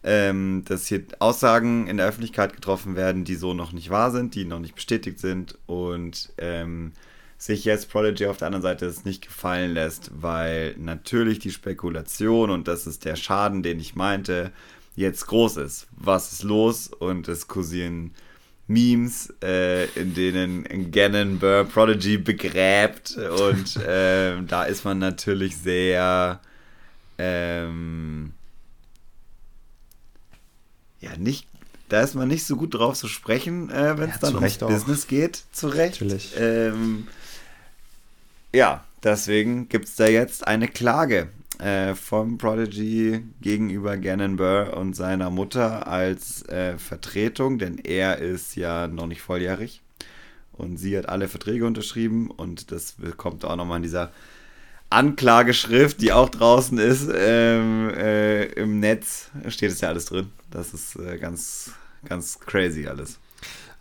[0.08, 4.36] Ähm, dass hier Aussagen in der Öffentlichkeit getroffen werden, die so noch nicht wahr sind,
[4.36, 6.92] die noch nicht bestätigt sind und ähm,
[7.40, 12.52] sich jetzt Prodigy auf der anderen Seite es nicht gefallen lässt, weil natürlich die Spekulation
[12.52, 14.52] und das ist der Schaden, den ich meinte,
[14.96, 15.88] jetzt groß ist.
[15.98, 16.88] Was ist los?
[16.88, 18.12] Und es kursieren
[18.68, 26.40] Memes, äh, in denen Gannon Burr Prodigy begräbt und äh, da ist man natürlich sehr
[27.18, 28.34] ähm,
[31.00, 31.48] ja nicht
[31.90, 34.58] da ist man nicht so gut drauf zu sprechen, äh, wenn es ja, dann ums
[34.58, 36.02] Business geht, zu Recht.
[36.02, 36.34] Natürlich.
[36.36, 37.08] Ähm,
[38.54, 44.96] ja, deswegen gibt es da jetzt eine Klage äh, vom Prodigy gegenüber Gannon Burr und
[44.96, 49.82] seiner Mutter als äh, Vertretung, denn er ist ja noch nicht volljährig
[50.54, 54.12] und sie hat alle Verträge unterschrieben und das kommt auch nochmal in dieser
[54.90, 60.32] Anklageschrift, die auch draußen ist ähm, äh, im Netz, steht es ja alles drin.
[60.52, 61.72] Das ist äh, ganz,
[62.06, 63.20] ganz crazy alles.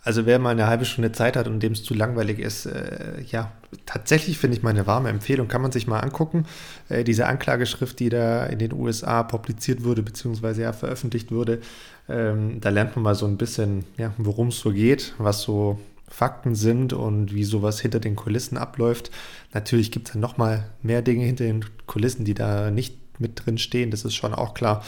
[0.05, 3.23] Also wer mal eine halbe Stunde Zeit hat und dem es zu langweilig ist, äh,
[3.31, 3.51] ja,
[3.87, 6.45] tatsächlich finde ich mal eine warme Empfehlung, kann man sich mal angucken.
[6.89, 11.59] Äh, diese Anklageschrift, die da in den USA publiziert wurde, beziehungsweise ja veröffentlicht wurde,
[12.07, 15.79] ähm, da lernt man mal so ein bisschen, ja, worum es so geht, was so
[16.07, 19.09] Fakten sind und wie sowas hinter den Kulissen abläuft.
[19.55, 23.57] Natürlich gibt es dann nochmal mehr Dinge hinter den Kulissen, die da nicht mit drin
[23.57, 24.83] stehen, das ist schon auch klar.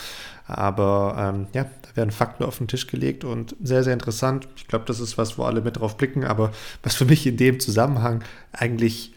[0.48, 1.66] Aber ähm, ja,
[1.98, 4.48] werden Fakten auf den Tisch gelegt und sehr, sehr interessant.
[4.56, 6.52] Ich glaube, das ist was, wo alle mit drauf blicken, aber
[6.84, 9.14] was für mich in dem Zusammenhang eigentlich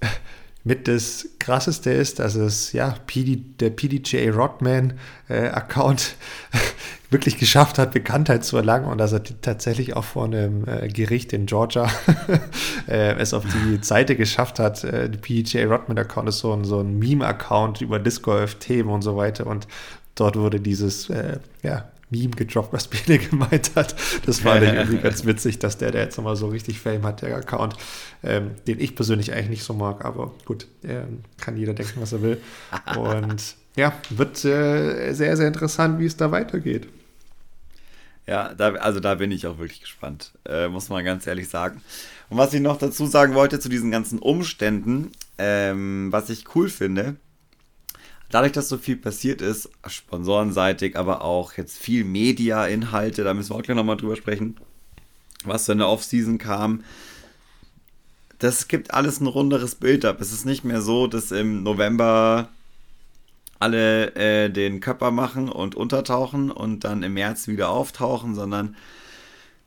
[0.64, 6.14] mit das Krasseste ist, dass es ja PD, der PDJ Rodman äh, Account
[7.10, 11.32] wirklich geschafft hat, Bekanntheit zu erlangen und dass er tatsächlich auch vor einem äh, Gericht
[11.32, 11.90] in Georgia
[12.88, 14.84] äh, es auf die Seite geschafft hat.
[14.84, 19.02] Äh, der PDJ Rodman Account ist so ein, so ein Meme-Account über Disc Golf-Themen und
[19.02, 19.66] so weiter und
[20.16, 23.94] dort wurde dieses äh, ja, Meme gedroppt, was Bene gemeint hat.
[24.26, 27.36] Das war irgendwie ganz witzig, dass der, der jetzt nochmal so richtig Fame hat, der
[27.36, 27.74] Account,
[28.22, 32.12] ähm, den ich persönlich eigentlich nicht so mag, aber gut, ähm, kann jeder denken, was
[32.12, 32.38] er will.
[32.96, 36.88] Und ja, wird äh, sehr, sehr interessant, wie es da weitergeht.
[38.28, 41.80] Ja, da, also da bin ich auch wirklich gespannt, äh, muss man ganz ehrlich sagen.
[42.28, 46.68] Und was ich noch dazu sagen wollte zu diesen ganzen Umständen, ähm, was ich cool
[46.68, 47.16] finde,
[48.30, 53.56] dadurch, dass so viel passiert ist, sponsorenseitig, aber auch jetzt viel Media-Inhalte, da müssen wir
[53.56, 54.58] auch gleich nochmal drüber sprechen,
[55.44, 56.84] was so in der Offseason kam.
[58.38, 60.20] Das gibt alles ein runderes Bild ab.
[60.20, 62.50] Es ist nicht mehr so, dass im November
[63.58, 68.76] alle äh, den Körper machen und untertauchen und dann im März wieder auftauchen, sondern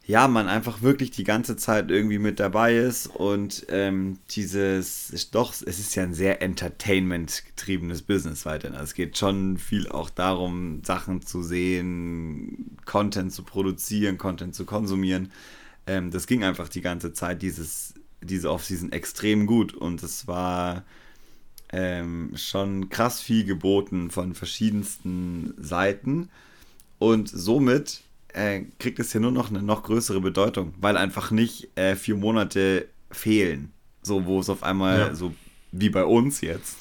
[0.05, 5.53] ja, man einfach wirklich die ganze Zeit irgendwie mit dabei ist und ähm, dieses, doch,
[5.53, 8.75] es ist ja ein sehr entertainment-getriebenes Business weiterhin.
[8.75, 14.65] Also es geht schon viel auch darum, Sachen zu sehen, Content zu produzieren, Content zu
[14.65, 15.31] konsumieren.
[15.85, 20.83] Ähm, das ging einfach die ganze Zeit, dieses, diese Off-Season extrem gut und es war
[21.71, 26.29] ähm, schon krass viel geboten von verschiedensten Seiten
[26.99, 28.01] und somit
[28.33, 32.15] äh, kriegt es hier nur noch eine noch größere Bedeutung, weil einfach nicht äh, vier
[32.15, 33.71] Monate fehlen.
[34.03, 35.15] So, wo es auf einmal ja.
[35.15, 35.33] so
[35.71, 36.77] wie bei uns jetzt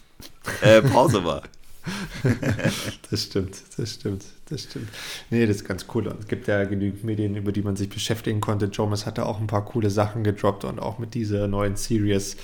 [0.63, 1.43] äh, Pause war.
[3.11, 4.89] das stimmt, das stimmt, das stimmt.
[5.31, 6.07] Nee, das ist ganz cool.
[6.09, 8.67] Und es gibt ja genügend Medien, über die man sich beschäftigen konnte.
[8.67, 12.37] Jomas hatte auch ein paar coole Sachen gedroppt und auch mit dieser neuen Series.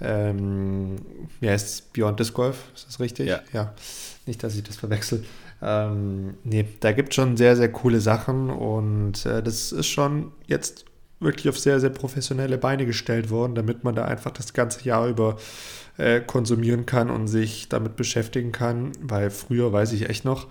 [0.00, 0.96] Ähm,
[1.40, 3.28] ja, ist Beyond Disc Golf, ist das richtig?
[3.28, 3.40] Ja.
[3.52, 3.74] ja.
[4.26, 5.24] Nicht, dass ich das verwechsel.
[5.62, 10.32] Ähm, nee, da gibt es schon sehr, sehr coole Sachen und äh, das ist schon
[10.46, 10.86] jetzt
[11.20, 15.06] wirklich auf sehr, sehr professionelle Beine gestellt worden, damit man da einfach das ganze Jahr
[15.06, 15.36] über
[15.98, 20.48] äh, konsumieren kann und sich damit beschäftigen kann, weil früher weiß ich echt noch,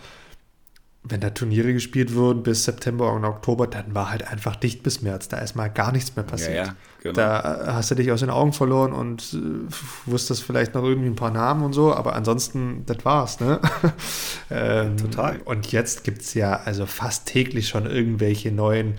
[1.04, 5.02] wenn da Turniere gespielt wurden bis September und Oktober, dann war halt einfach dicht bis
[5.02, 5.30] März.
[5.30, 6.56] Da ist mal gar nichts mehr passiert.
[6.56, 7.14] Ja, ja, genau.
[7.14, 9.72] Da äh, hast du dich aus den Augen verloren und äh,
[10.06, 13.62] wusstest vielleicht noch irgendwie ein paar Namen und so, aber ansonsten, das war's, ne?
[14.52, 15.40] ähm, Total.
[15.46, 18.96] Und jetzt gibt es ja also fast täglich schon irgendwelche neuen,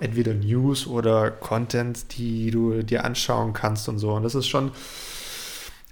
[0.00, 4.12] entweder News oder Content, die du dir anschauen kannst und so.
[4.12, 4.72] Und das ist schon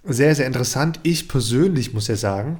[0.02, 0.98] sehr, sehr interessant.
[1.04, 2.58] Ich persönlich muss ja sagen,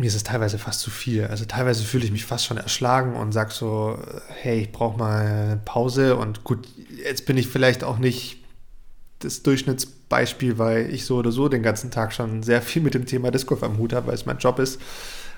[0.00, 1.26] mir ist es teilweise fast zu viel.
[1.26, 5.60] Also teilweise fühle ich mich fast schon erschlagen und sage so, hey, ich brauche mal
[5.64, 6.16] Pause.
[6.16, 6.66] Und gut,
[7.04, 8.38] jetzt bin ich vielleicht auch nicht
[9.18, 13.04] das Durchschnittsbeispiel, weil ich so oder so den ganzen Tag schon sehr viel mit dem
[13.04, 14.80] Thema Disc Golf am Hut habe, weil es mein Job ist.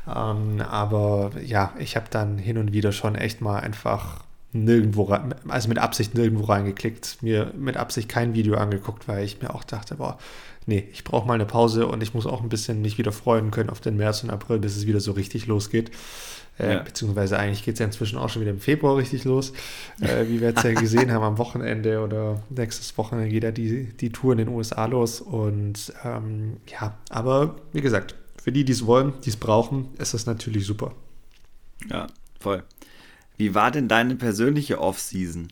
[0.07, 5.07] Ähm, aber ja, ich habe dann hin und wieder schon echt mal einfach nirgendwo
[5.49, 9.65] also mit Absicht nirgendwo reingeklickt, mir mit Absicht kein Video angeguckt, weil ich mir auch
[9.65, 10.19] dachte, boah,
[10.67, 13.51] nee, ich brauche mal eine Pause und ich muss auch ein bisschen mich wieder freuen
[13.51, 15.91] können auf den März und April, bis es wieder so richtig losgeht.
[16.59, 16.83] Äh, ja.
[16.83, 19.53] Beziehungsweise eigentlich geht es ja inzwischen auch schon wieder im Februar richtig los,
[20.01, 23.85] äh, wie wir jetzt ja gesehen haben am Wochenende oder nächstes Wochenende geht ja die,
[23.95, 25.21] die Tour in den USA los.
[25.21, 30.15] Und ähm, ja, aber wie gesagt, für die, die es wollen, die es brauchen, ist
[30.15, 30.93] das natürlich super.
[31.91, 32.07] Ja,
[32.39, 32.63] voll.
[33.39, 35.49] Wie war denn deine persönliche Off-Season?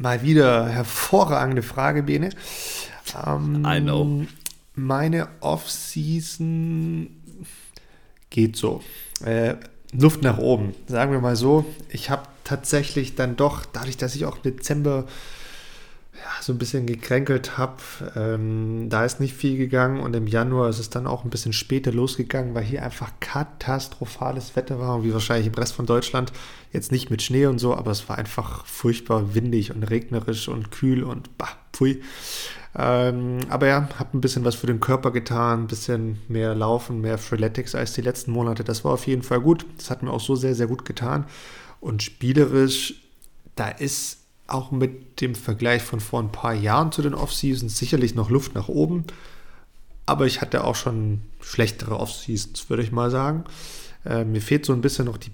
[0.00, 2.30] Mal wieder hervorragende Frage, Bene.
[3.26, 4.24] Ähm, I know.
[4.74, 7.10] Meine Off-Season
[8.30, 8.82] geht so.
[9.22, 9.56] Äh,
[9.92, 11.66] Luft nach oben, sagen wir mal so.
[11.90, 15.04] Ich habe tatsächlich dann doch, dadurch, dass ich auch im Dezember
[16.20, 17.76] ja, so ein bisschen gekränkelt habe,
[18.14, 21.52] ähm, da ist nicht viel gegangen und im Januar ist es dann auch ein bisschen
[21.52, 26.32] später losgegangen, weil hier einfach katastrophales Wetter war und wie wahrscheinlich im Rest von Deutschland
[26.72, 30.70] Jetzt nicht mit Schnee und so, aber es war einfach furchtbar windig und regnerisch und
[30.70, 32.00] kühl und bah, pfui.
[32.76, 37.00] Ähm, aber ja, habe ein bisschen was für den Körper getan, ein bisschen mehr Laufen,
[37.00, 38.62] mehr Freeletics als die letzten Monate.
[38.62, 39.66] Das war auf jeden Fall gut.
[39.78, 41.24] Das hat mir auch so sehr, sehr gut getan.
[41.80, 43.02] Und spielerisch,
[43.56, 44.19] da ist
[44.50, 48.54] auch mit dem Vergleich von vor ein paar Jahren zu den Off-Seasons sicherlich noch Luft
[48.54, 49.04] nach oben.
[50.06, 53.44] Aber ich hatte auch schon schlechtere Off-Seasons, würde ich mal sagen.
[54.04, 55.30] Äh, mir fehlt so ein bisschen noch die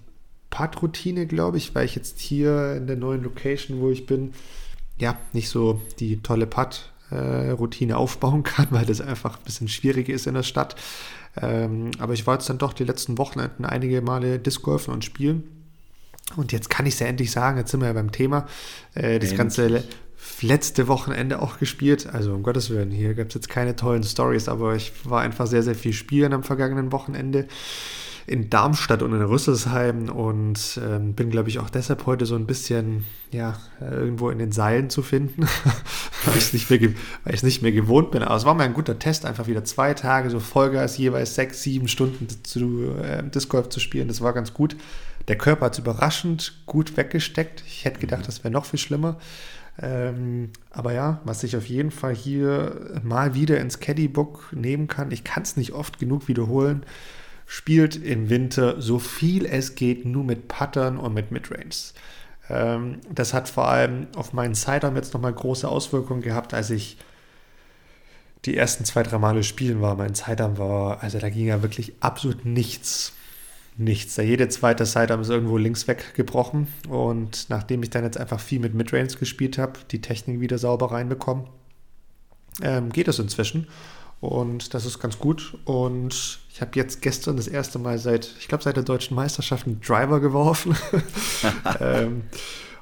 [0.50, 4.32] Putt-Routine, glaube ich, weil ich jetzt hier in der neuen Location, wo ich bin,
[4.98, 10.26] ja, nicht so die tolle Putt-Routine aufbauen kann, weil das einfach ein bisschen schwierig ist
[10.26, 10.76] in der Stadt.
[11.40, 15.04] Ähm, aber ich war jetzt dann doch die letzten Wochenenden einige Male Disc Golfen und
[15.04, 15.55] spielen.
[16.34, 18.46] Und jetzt kann ich es ja endlich sagen, jetzt sind wir ja beim Thema.
[18.94, 19.84] Äh, das ganze
[20.40, 22.08] letzte Wochenende auch gespielt.
[22.12, 25.46] Also um Gottes Willen, hier gab es jetzt keine tollen Stories, aber ich war einfach
[25.46, 27.46] sehr, sehr viel spielen am vergangenen Wochenende
[28.26, 32.46] in Darmstadt und in Rüsselsheim und ähm, bin, glaube ich, auch deshalb heute so ein
[32.46, 35.42] bisschen, ja, irgendwo in den Seilen zu finden,
[36.24, 36.80] weil ich es nicht, mehr,
[37.42, 38.24] nicht mehr gewohnt bin.
[38.24, 41.62] Aber es war mir ein guter Test, einfach wieder zwei Tage so Vollgas, jeweils sechs,
[41.62, 44.08] sieben Stunden zu äh, Disc Golf zu spielen.
[44.08, 44.76] Das war ganz gut.
[45.28, 47.62] Der Körper hat es überraschend gut weggesteckt.
[47.66, 48.26] Ich hätte gedacht, mhm.
[48.26, 49.18] das wäre noch viel schlimmer.
[49.80, 55.10] Ähm, aber ja, was ich auf jeden Fall hier mal wieder ins Caddybook nehmen kann,
[55.10, 56.84] ich kann es nicht oft genug wiederholen,
[57.46, 61.92] spielt im Winter so viel es geht nur mit Pattern und mit Midrange.
[62.48, 66.96] Ähm, das hat vor allem auf meinen Sidearm jetzt nochmal große Auswirkungen gehabt, als ich
[68.44, 69.96] die ersten zwei, drei Male spielen war.
[69.96, 73.12] Mein Sidearm war, also da ging ja wirklich absolut nichts.
[73.78, 74.14] Nichts.
[74.14, 76.68] Da jede zweite Sidearm ist irgendwo links weggebrochen.
[76.88, 80.92] Und nachdem ich dann jetzt einfach viel mit Midrange gespielt habe, die Technik wieder sauber
[80.92, 81.44] reinbekommen,
[82.62, 83.66] ähm, geht es inzwischen.
[84.20, 85.58] Und das ist ganz gut.
[85.66, 89.66] Und ich habe jetzt gestern das erste Mal seit, ich glaube, seit der deutschen Meisterschaft
[89.66, 90.74] einen Driver geworfen.
[91.80, 92.22] ähm,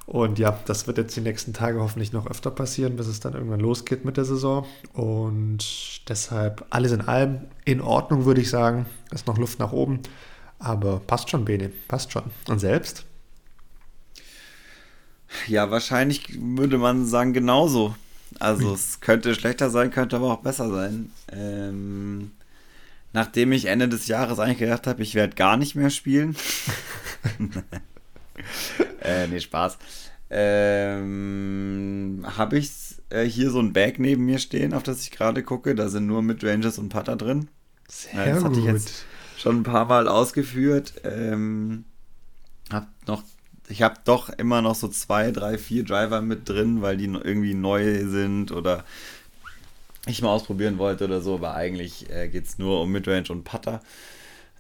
[0.06, 3.32] und ja, das wird jetzt die nächsten Tage hoffentlich noch öfter passieren, bis es dann
[3.32, 4.64] irgendwann losgeht mit der Saison.
[4.92, 8.86] Und deshalb alles in allem in Ordnung, würde ich sagen.
[9.10, 10.00] Ist noch Luft nach oben.
[10.64, 12.24] Aber passt schon, Bene, passt schon.
[12.48, 13.04] Und selbst?
[15.46, 17.94] Ja, wahrscheinlich würde man sagen, genauso.
[18.40, 18.74] Also Ui.
[18.74, 21.12] es könnte schlechter sein, könnte aber auch besser sein.
[21.30, 22.30] Ähm,
[23.12, 26.34] nachdem ich Ende des Jahres eigentlich gedacht habe, ich werde gar nicht mehr spielen.
[29.02, 29.76] äh, nee, Spaß.
[30.30, 32.70] Ähm, habe ich
[33.10, 35.74] äh, hier so ein Bag neben mir stehen, auf das ich gerade gucke.
[35.74, 37.48] Da sind nur Midranges und Putter drin.
[37.86, 38.44] Sehr das gut.
[38.46, 39.04] hatte ich jetzt
[39.44, 40.94] schon ein paar Mal ausgeführt.
[41.04, 41.84] Ähm,
[42.72, 43.22] hab noch
[43.68, 47.54] ich habe doch immer noch so zwei, drei, vier Driver mit drin, weil die irgendwie
[47.54, 48.84] neu sind oder
[50.06, 53.44] ich mal ausprobieren wollte oder so, aber eigentlich äh, geht es nur um Midrange und
[53.44, 53.80] Putter.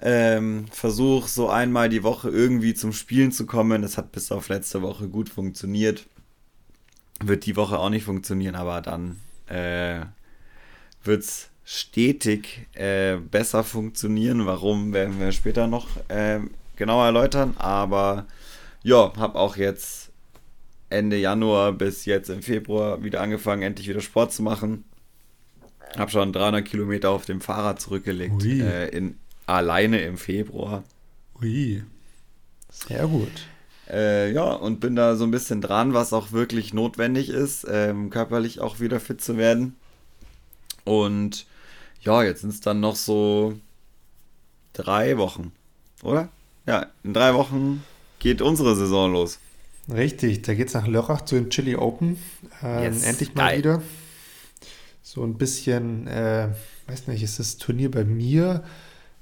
[0.00, 3.82] Ähm, Versuch so einmal die Woche irgendwie zum Spielen zu kommen.
[3.82, 6.06] Das hat bis auf letzte Woche gut funktioniert.
[7.22, 10.00] Wird die Woche auch nicht funktionieren, aber dann äh,
[11.04, 14.46] wird es stetig äh, besser funktionieren.
[14.46, 16.40] Warum werden wir später noch äh,
[16.76, 18.26] genauer erläutern, aber
[18.82, 20.10] ja, habe auch jetzt
[20.90, 24.84] Ende Januar bis jetzt im Februar wieder angefangen, endlich wieder Sport zu machen.
[25.96, 30.84] Habe schon 300 Kilometer auf dem Fahrrad zurückgelegt, äh, in, alleine im Februar.
[31.40, 31.82] Ui,
[32.70, 33.46] sehr gut.
[33.88, 38.10] Äh, ja, und bin da so ein bisschen dran, was auch wirklich notwendig ist, ähm,
[38.10, 39.76] körperlich auch wieder fit zu werden.
[40.84, 41.46] Und
[42.04, 43.54] ja, jetzt sind es dann noch so
[44.72, 45.52] drei Wochen,
[46.02, 46.28] oder?
[46.66, 47.84] Ja, in drei Wochen
[48.18, 49.38] geht unsere Saison los.
[49.92, 52.18] Richtig, da geht es nach Lörrach zu den Chili Open.
[52.62, 53.58] Ähm, yes, endlich mal geil.
[53.58, 53.82] wieder.
[55.02, 56.48] So ein bisschen, äh,
[56.86, 58.64] weiß nicht, ist das Turnier bei mir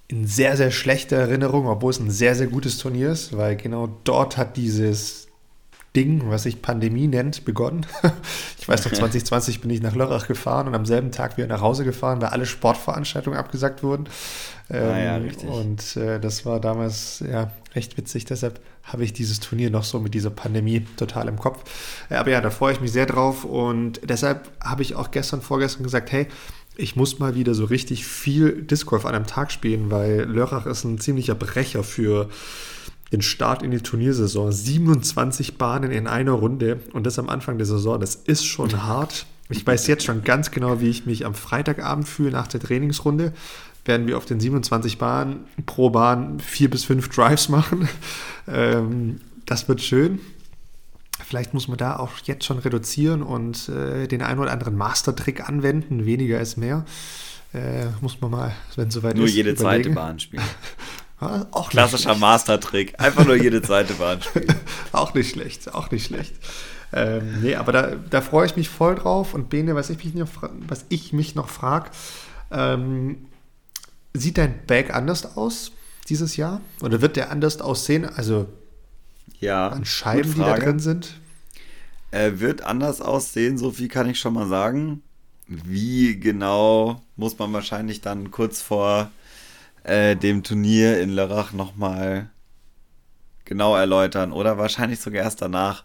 [0.07, 3.89] in sehr, sehr schlechter Erinnerung, obwohl es ein sehr, sehr gutes Turnier ist, weil genau
[4.05, 5.27] dort hat dieses
[5.95, 7.87] Ding, was sich Pandemie nennt, begonnen.
[8.59, 11.61] Ich weiß noch, 2020 bin ich nach Lörrach gefahren und am selben Tag wieder nach
[11.61, 14.09] Hause gefahren, weil alle Sportveranstaltungen abgesagt wurden.
[14.71, 15.49] Ähm, ah, ja, richtig.
[15.49, 18.25] Und äh, das war damals ja recht witzig.
[18.25, 21.65] Deshalb habe ich dieses Turnier noch so mit dieser Pandemie total im Kopf.
[22.09, 25.43] Äh, aber ja, da freue ich mich sehr drauf und deshalb habe ich auch gestern,
[25.43, 26.29] vorgestern gesagt, hey,
[26.77, 30.67] ich muss mal wieder so richtig viel Disc Golf an einem Tag spielen, weil Lörrach
[30.67, 32.31] ist ein ziemlicher Brecher für
[33.13, 34.51] den Start in die Turniersaison.
[34.51, 39.27] 27 Bahnen in einer Runde und das am Anfang der Saison, das ist schon hart.
[39.51, 43.33] Ich weiß jetzt schon ganz genau, wie ich mich am Freitagabend fühle nach der Trainingsrunde.
[43.85, 47.89] Werden wir auf den 27 Bahnen pro Bahn vier bis fünf Drives machen.
[48.49, 50.19] Ähm, das wird schön.
[51.25, 55.49] Vielleicht muss man da auch jetzt schon reduzieren und äh, den einen oder anderen Master-Trick
[55.49, 56.07] anwenden.
[56.07, 56.85] Weniger ist mehr.
[57.55, 59.31] Äh, muss man mal, wenn es soweit Nur ist.
[59.31, 59.85] Nur jede überlegen.
[59.85, 60.43] zweite Bahn spielen.
[61.51, 63.01] Auch Klassischer Master-Trick.
[63.01, 64.55] Einfach nur jede zweite Bahn spielen.
[64.93, 66.35] auch nicht schlecht, auch nicht schlecht.
[66.93, 69.35] Ähm, nee, aber da, da freue ich mich voll drauf.
[69.35, 70.29] Und Bene, was ich mich noch,
[70.67, 71.91] was ich mich noch frage,
[72.51, 73.27] ähm,
[74.15, 75.73] sieht dein Bag anders aus
[76.09, 76.61] dieses Jahr?
[76.83, 78.05] Oder wird der anders aussehen?
[78.05, 78.47] Also
[79.41, 81.15] ja, an Scheiben, die da drin sind?
[82.11, 85.03] Er wird anders aussehen, so viel kann ich schon mal sagen.
[85.49, 89.11] Wie genau muss man wahrscheinlich dann kurz vor
[89.85, 92.31] äh, dem Turnier in Lörrach nochmal
[93.45, 95.85] genau erläutern oder wahrscheinlich sogar erst danach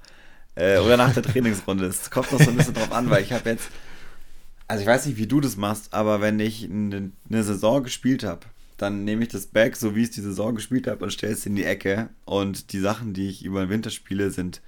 [0.55, 1.85] äh, oder nach der Trainingsrunde.
[1.85, 3.69] Es kommt noch so ein bisschen drauf an, weil ich habe jetzt,
[4.67, 8.23] also ich weiß nicht, wie du das machst, aber wenn ich eine, eine Saison gespielt
[8.23, 8.41] habe,
[8.77, 11.33] dann nehme ich das Back, so wie ich es die Saison gespielt habe, und stelle
[11.33, 12.09] es in die Ecke.
[12.25, 14.61] Und die Sachen, die ich über den Winter spiele, sind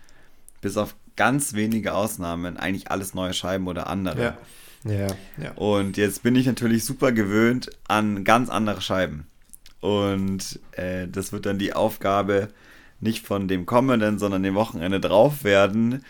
[0.62, 4.22] bis auf ganz wenige Ausnahmen eigentlich alles neue Scheiben oder andere.
[4.22, 4.38] Ja.
[4.84, 5.08] Ja,
[5.42, 5.52] ja.
[5.56, 9.26] Und jetzt bin ich natürlich super gewöhnt an ganz andere Scheiben.
[9.82, 12.50] Und äh, das wird dann die Aufgabe
[13.00, 16.04] nicht von dem kommenden, sondern dem Wochenende drauf werden,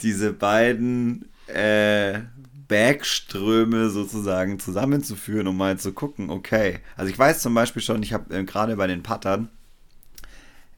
[0.00, 2.20] diese beiden äh,
[2.66, 6.80] Backströme sozusagen zusammenzuführen, um mal zu gucken, okay.
[6.96, 9.48] Also ich weiß zum Beispiel schon, ich habe äh, gerade bei den Pattern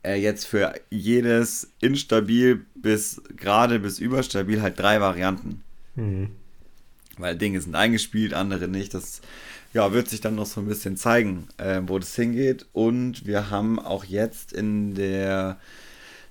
[0.02, 5.62] äh, jetzt für jedes instabil bis gerade bis überstabil halt drei Varianten.
[5.94, 6.30] Mhm.
[7.18, 8.94] Weil Dinge sind eingespielt, andere nicht.
[8.94, 9.20] Das
[9.72, 12.66] ja, wird sich dann noch so ein bisschen zeigen, äh, wo das hingeht.
[12.72, 15.58] Und wir haben auch jetzt in der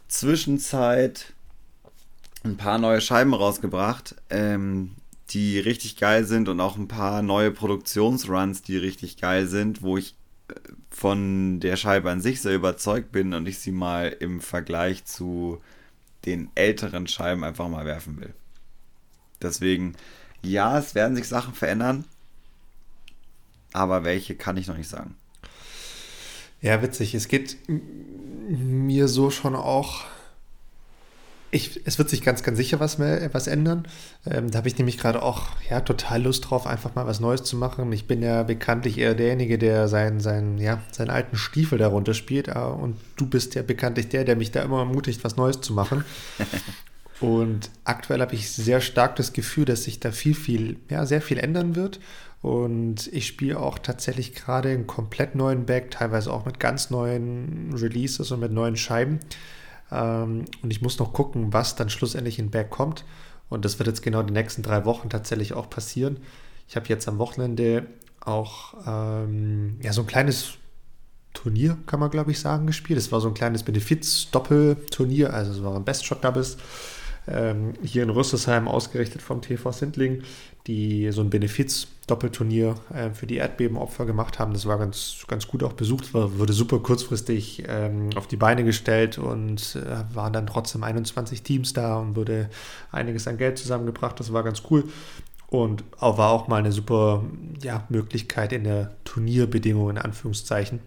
[0.07, 1.33] Zwischenzeit
[2.43, 4.91] ein paar neue Scheiben rausgebracht, ähm,
[5.31, 9.97] die richtig geil sind und auch ein paar neue Produktionsruns, die richtig geil sind, wo
[9.97, 10.15] ich
[10.47, 10.53] äh,
[10.89, 15.61] von der Scheibe an sich sehr überzeugt bin und ich sie mal im Vergleich zu
[16.25, 18.33] den älteren Scheiben einfach mal werfen will.
[19.41, 19.95] Deswegen,
[20.45, 22.05] ja, es werden sich Sachen verändern,
[23.73, 25.15] aber welche kann ich noch nicht sagen.
[26.61, 27.13] Ja, witzig.
[27.13, 30.05] Es geht mir so schon auch
[31.55, 33.87] ich, es wird sich ganz, ganz sicher was, mehr, was ändern.
[34.25, 37.43] Ähm, da habe ich nämlich gerade auch ja, total Lust drauf, einfach mal was Neues
[37.43, 37.91] zu machen.
[37.93, 42.49] Ich bin ja bekanntlich eher derjenige, der seinen, seinen, ja, seinen alten Stiefel darunter spielt.
[42.49, 45.73] Äh, und du bist ja bekanntlich der, der mich da immer ermutigt, was Neues zu
[45.73, 46.03] machen.
[47.22, 51.22] und aktuell habe ich sehr stark das Gefühl, dass sich da viel, viel, ja, sehr
[51.22, 51.99] viel ändern wird.
[52.41, 57.74] Und ich spiele auch tatsächlich gerade einen komplett neuen Back, teilweise auch mit ganz neuen
[57.74, 59.20] Releases und mit neuen Scheiben.
[59.91, 63.05] Ähm, und ich muss noch gucken, was dann schlussendlich in Back kommt.
[63.49, 66.18] Und das wird jetzt genau die nächsten drei Wochen tatsächlich auch passieren.
[66.68, 67.88] Ich habe jetzt am Wochenende
[68.20, 70.55] auch ähm, ja, so ein kleines
[71.34, 72.99] Turnier, kann man glaube ich sagen, gespielt.
[72.99, 76.57] Es war so ein kleines Benefiz-Doppelturnier, also es waren Best-Shot-Doubles
[77.28, 80.21] hier in Rüsselsheim ausgerichtet vom TV Sindling,
[80.67, 84.53] die so ein Benefiz-Doppelturnier äh, für die Erdbebenopfer gemacht haben.
[84.53, 88.63] Das war ganz, ganz gut auch besucht, war, wurde super kurzfristig ähm, auf die Beine
[88.63, 92.49] gestellt und äh, waren dann trotzdem 21 Teams da und wurde
[92.91, 94.19] einiges an Geld zusammengebracht.
[94.19, 94.86] Das war ganz cool.
[95.47, 97.23] Und auch, war auch mal eine super
[97.61, 100.80] ja, Möglichkeit in der Turnierbedingungen, in Anführungszeichen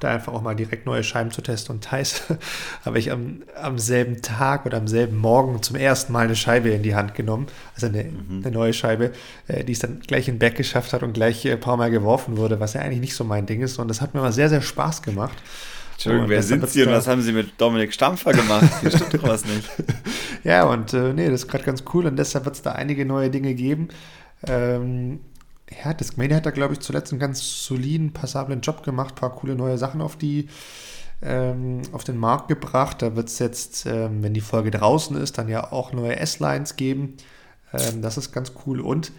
[0.00, 1.76] da einfach auch mal direkt neue Scheiben zu testen.
[1.76, 2.22] Und Thais
[2.84, 6.70] habe ich am, am selben Tag oder am selben Morgen zum ersten Mal eine Scheibe
[6.70, 7.46] in die Hand genommen.
[7.74, 8.42] Also eine, mhm.
[8.44, 9.12] eine neue Scheibe,
[9.48, 12.36] äh, die es dann gleich in Back geschafft hat und gleich ein paar Mal geworfen
[12.36, 13.78] wurde, was ja eigentlich nicht so mein Ding ist.
[13.78, 15.36] Und das hat mir mal sehr, sehr Spaß gemacht.
[15.92, 18.66] Entschuldigung, wer sind Sie und was haben Sie mit Dominik Stampfer gemacht?
[18.80, 19.68] Hier stimmt doch was nicht.
[20.44, 23.04] ja, und äh, nee, das ist gerade ganz cool und deshalb wird es da einige
[23.06, 23.88] neue Dinge geben.
[24.44, 25.20] Ähm,
[25.84, 29.34] ja, Discmania hat da, glaube ich, zuletzt einen ganz soliden, passablen Job gemacht, ein paar
[29.34, 30.48] coole neue Sachen auf die
[31.22, 33.00] ähm, auf den Markt gebracht.
[33.00, 36.76] Da wird es jetzt, ähm, wenn die Folge draußen ist, dann ja auch neue S-Lines
[36.76, 37.16] geben.
[37.72, 38.80] Ähm, das ist ganz cool.
[38.80, 39.12] Und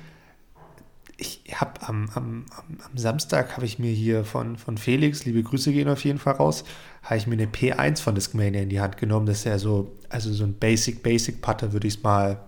[1.18, 5.72] ich habe am, am, am, Samstag habe ich mir hier von, von Felix, liebe Grüße
[5.72, 6.66] gehen auf jeden Fall raus,
[7.04, 9.26] habe ich mir eine P1 von Discmania in die Hand genommen.
[9.26, 12.40] Das ist ja so, also so ein Basic, Basic Putter, würde ich es mal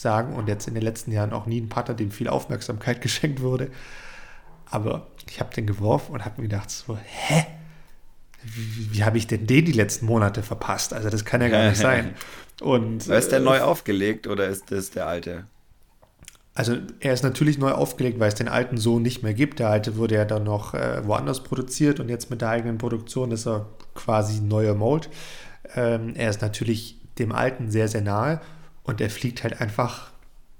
[0.00, 3.42] sagen und jetzt in den letzten Jahren auch nie ein Putter, dem viel Aufmerksamkeit geschenkt
[3.42, 3.70] wurde.
[4.70, 7.46] Aber ich habe den geworfen und habe mir gedacht, so, hä?
[8.42, 10.94] Wie, wie habe ich denn den die letzten Monate verpasst?
[10.94, 12.14] Also das kann ja gar nicht sein.
[12.60, 15.46] Und, ist der äh, neu aufgelegt oder ist das der alte?
[16.52, 19.60] Also er ist natürlich neu aufgelegt, weil es den alten so nicht mehr gibt.
[19.60, 23.30] Der alte wurde ja dann noch äh, woanders produziert und jetzt mit der eigenen Produktion
[23.30, 25.08] ist er quasi neuer Mold.
[25.74, 28.40] Ähm, er ist natürlich dem alten sehr, sehr nahe
[28.82, 30.10] und er fliegt halt einfach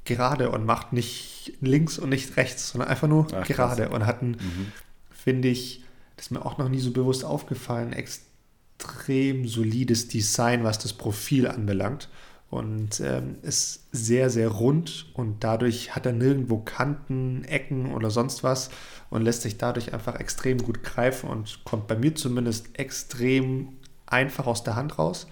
[0.04, 3.94] gerade und macht nicht links und nicht rechts, sondern einfach nur Ach, gerade krass.
[3.94, 4.72] und hat ein, mhm.
[5.10, 5.84] finde ich,
[6.16, 11.46] das ist mir auch noch nie so bewusst aufgefallen, extrem solides Design, was das Profil
[11.46, 12.08] anbelangt.
[12.50, 18.42] Und ähm, ist sehr, sehr rund und dadurch hat er nirgendwo Kanten, Ecken oder sonst
[18.42, 18.70] was
[19.08, 23.68] und lässt sich dadurch einfach extrem gut greifen und kommt bei mir zumindest extrem
[24.04, 25.28] einfach aus der Hand raus.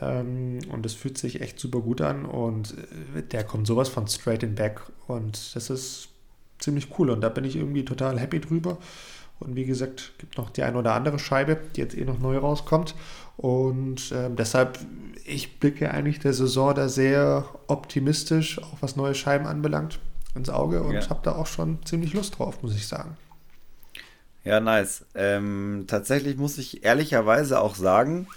[0.00, 2.74] Ähm, und das fühlt sich echt super gut an und
[3.16, 6.08] äh, der kommt sowas von straight in back und das ist
[6.58, 8.78] ziemlich cool und da bin ich irgendwie total happy drüber.
[9.40, 12.38] Und wie gesagt, gibt noch die eine oder andere Scheibe, die jetzt eh noch neu
[12.38, 12.94] rauskommt.
[13.36, 14.78] Und äh, deshalb,
[15.24, 19.98] ich blicke eigentlich der Saison da sehr optimistisch, auch was neue Scheiben anbelangt,
[20.34, 21.08] ins Auge und ja.
[21.10, 23.16] habe da auch schon ziemlich Lust drauf, muss ich sagen.
[24.44, 25.04] Ja, nice.
[25.14, 28.28] Ähm, tatsächlich muss ich ehrlicherweise auch sagen,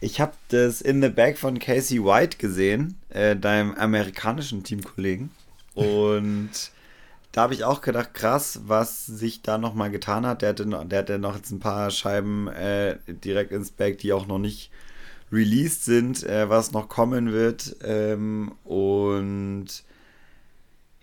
[0.00, 5.30] ich habe das In the Bag von Casey White gesehen, äh, deinem amerikanischen Teamkollegen.
[5.74, 6.50] Und
[7.32, 10.42] da habe ich auch gedacht, krass, was sich da nochmal getan hat.
[10.42, 14.26] Der hatte, der hatte noch jetzt ein paar Scheiben äh, direkt ins Bag, die auch
[14.26, 14.70] noch nicht
[15.32, 17.76] released sind, äh, was noch kommen wird.
[17.82, 19.66] Ähm, und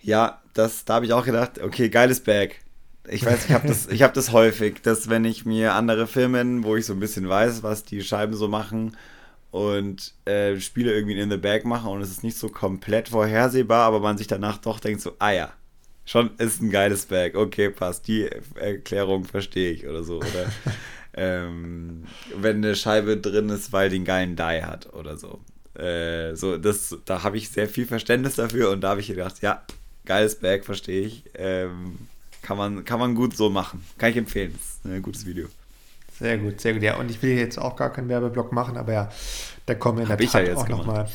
[0.00, 2.60] ja, das, da habe ich auch gedacht, okay, geiles Bag.
[3.08, 6.76] Ich weiß, ich habe das, hab das häufig, dass wenn ich mir andere Filme, wo
[6.76, 8.96] ich so ein bisschen weiß, was die Scheiben so machen
[9.50, 13.86] und äh, Spiele irgendwie in the Bag machen und es ist nicht so komplett vorhersehbar,
[13.86, 15.52] aber man sich danach doch denkt so, ah ja,
[16.04, 20.18] schon ist ein geiles Bag, okay, passt, die Erklärung verstehe ich oder so.
[20.18, 20.52] Oder
[21.14, 22.04] ähm,
[22.34, 25.40] wenn eine Scheibe drin ist, weil die einen geilen Die hat oder so.
[25.78, 29.42] Äh, so das, da habe ich sehr viel Verständnis dafür und da habe ich gedacht,
[29.42, 29.62] ja,
[30.06, 31.24] geiles Bag, verstehe ich.
[31.34, 31.98] Ähm,
[32.46, 33.84] kann, man, kann man gut so machen.
[33.98, 34.52] Kann ich empfehlen.
[34.52, 35.48] Das ist ein gutes Video.
[36.16, 36.82] Sehr gut, sehr gut.
[36.82, 39.10] Ja, und ich will jetzt auch gar keinen Werbeblock machen, aber ja,
[39.66, 41.08] da kommen in Hab der Tat ja auch nochmal.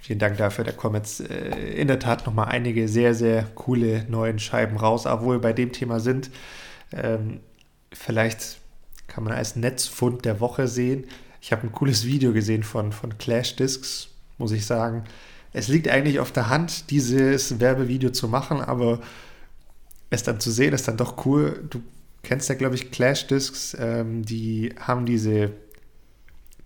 [0.00, 0.64] Vielen Dank dafür.
[0.64, 5.06] Da kommen jetzt äh, in der Tat nochmal einige sehr, sehr coole neuen Scheiben raus.
[5.06, 6.30] Obwohl wir bei dem Thema sind,
[6.92, 7.38] ähm,
[7.92, 8.58] vielleicht
[9.06, 11.06] kann man als Netzfund der Woche sehen.
[11.40, 14.08] Ich habe ein cooles Video gesehen von, von Clash Discs,
[14.38, 15.04] muss ich sagen.
[15.52, 18.98] Es liegt eigentlich auf der Hand, dieses Werbevideo zu machen, aber
[20.14, 21.64] es dann zu sehen, ist dann doch cool.
[21.70, 21.82] Du
[22.22, 25.50] kennst ja, glaube ich, Clash Discs, ähm, die haben diese,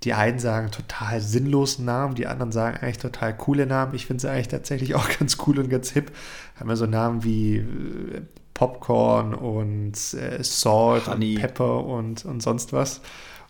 [0.05, 3.95] die einen sagen total sinnlosen Namen, die anderen sagen eigentlich total coole Namen.
[3.95, 6.13] Ich finde sie eigentlich tatsächlich auch ganz cool und ganz hip.
[6.59, 8.23] Haben ja so Namen wie äh,
[8.55, 11.35] Popcorn und äh, Salt Honey.
[11.35, 13.01] und Pepper und, und sonst was.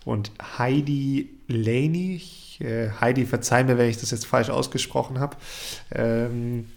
[0.05, 2.21] Und Heidi Laney,
[2.59, 5.35] äh, Heidi, verzeih mir, wenn ich das jetzt falsch ausgesprochen habe,
[5.91, 6.67] ähm,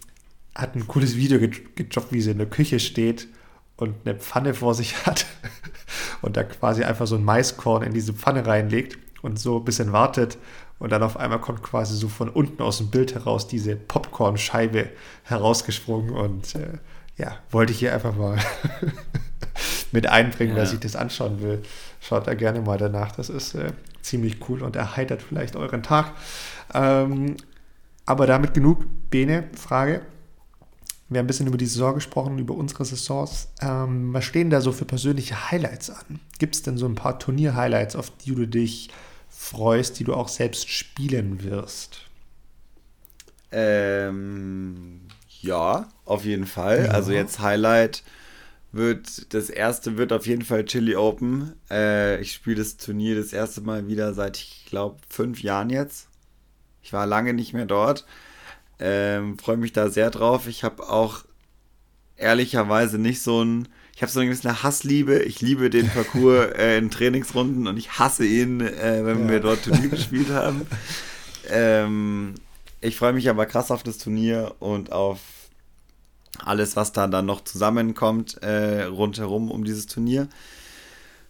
[0.55, 3.27] hat ein cooles Video gejobbt, wie sie in der Küche steht
[3.77, 5.25] und eine Pfanne vor sich hat
[6.21, 9.91] und da quasi einfach so ein Maiskorn in diese Pfanne reinlegt und so ein bisschen
[9.91, 10.37] wartet
[10.79, 14.89] und dann auf einmal kommt quasi so von unten aus dem Bild heraus diese Popcornscheibe
[15.23, 16.77] herausgesprungen und äh,
[17.17, 18.37] ja, wollte ich hier einfach mal
[19.91, 20.61] mit einbringen, ja.
[20.61, 21.61] dass ich das anschauen will.
[22.01, 26.11] Schaut da gerne mal danach, das ist äh, ziemlich cool und erheitert vielleicht euren Tag.
[26.73, 27.37] Ähm,
[28.05, 30.01] aber damit genug, Bene, Frage.
[31.13, 33.49] Wir haben ein bisschen über die Saison gesprochen, über unsere Saisons.
[33.61, 36.19] Ähm, was stehen da so für persönliche Highlights an?
[36.39, 38.89] Gibt es denn so ein paar Turnier-Highlights, auf die du dich
[39.29, 42.01] freust, die du auch selbst spielen wirst?
[43.51, 45.01] Ähm,
[45.41, 46.85] ja, auf jeden Fall.
[46.85, 46.91] Ja.
[46.91, 48.03] Also jetzt Highlight
[48.71, 51.53] wird, das erste wird auf jeden Fall Chili Open.
[51.69, 56.07] Äh, ich spiele das Turnier das erste Mal wieder seit, ich glaube, fünf Jahren jetzt.
[56.81, 58.05] Ich war lange nicht mehr dort.
[58.85, 60.47] Ähm, Freue mich da sehr drauf.
[60.47, 61.23] Ich habe auch
[62.17, 63.69] ehrlicherweise nicht so ein.
[63.95, 65.19] Ich habe so eine gewisse Hassliebe.
[65.19, 69.29] Ich liebe den Parcours äh, in Trainingsrunden und ich hasse ihn, äh, wenn ja.
[69.29, 70.67] wir dort Turnier gespielt haben.
[71.49, 72.35] Ähm,
[72.81, 75.19] ich freue mich aber krass auf das Turnier und auf
[76.39, 80.27] alles, was da dann noch zusammenkommt äh, rundherum um dieses Turnier.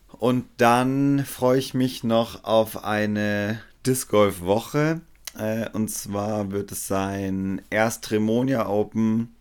[0.08, 5.02] Und dann freue ich mich noch auf eine Disc Golf Woche
[5.38, 9.36] äh, und zwar wird es sein erst Tremonia Open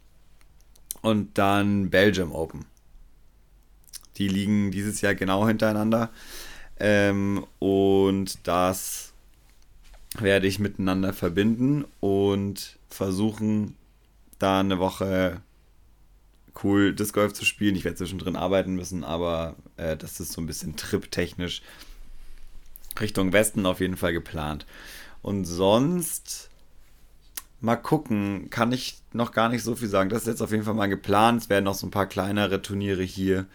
[1.03, 2.65] und dann Belgium Open.
[4.17, 6.11] Die liegen dieses Jahr genau hintereinander.
[6.79, 9.13] Ähm, und das
[10.19, 13.77] werde ich miteinander verbinden und versuchen,
[14.39, 15.41] da eine Woche
[16.63, 17.77] cool Disc Golf zu spielen.
[17.77, 21.63] Ich werde zwischendrin arbeiten müssen, aber äh, das ist so ein bisschen triptechnisch
[23.01, 24.67] Richtung Westen auf jeden Fall geplant.
[25.23, 26.51] Und sonst
[27.61, 30.11] mal gucken, kann ich noch gar nicht so viel sagen.
[30.11, 31.43] Das ist jetzt auf jeden Fall mal geplant.
[31.43, 33.47] Es werden noch so ein paar kleinere Turniere hier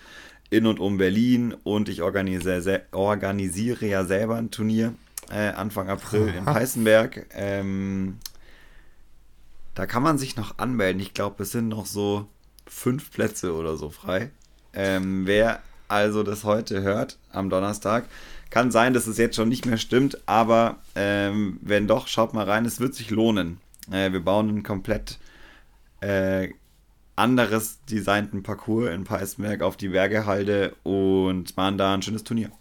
[0.49, 4.93] in und um Berlin und ich organisiere, organisiere ja selber ein Turnier
[5.29, 6.37] äh, Anfang April Aha.
[6.37, 7.25] in Peißenberg.
[7.33, 8.17] Ähm,
[9.75, 11.01] da kann man sich noch anmelden.
[11.01, 12.27] Ich glaube, es sind noch so
[12.65, 14.31] fünf Plätze oder so frei.
[14.73, 18.05] Ähm, wer also das heute hört, am Donnerstag,
[18.49, 22.45] kann sein, dass es jetzt schon nicht mehr stimmt, aber ähm, wenn doch, schaut mal
[22.45, 23.59] rein, es wird sich lohnen.
[23.91, 25.19] Äh, wir bauen einen komplett
[26.01, 26.49] äh,
[27.15, 32.51] anderes designten Parcours in Peißenberg auf die Bergehalde und machen da ein schönes Turnier.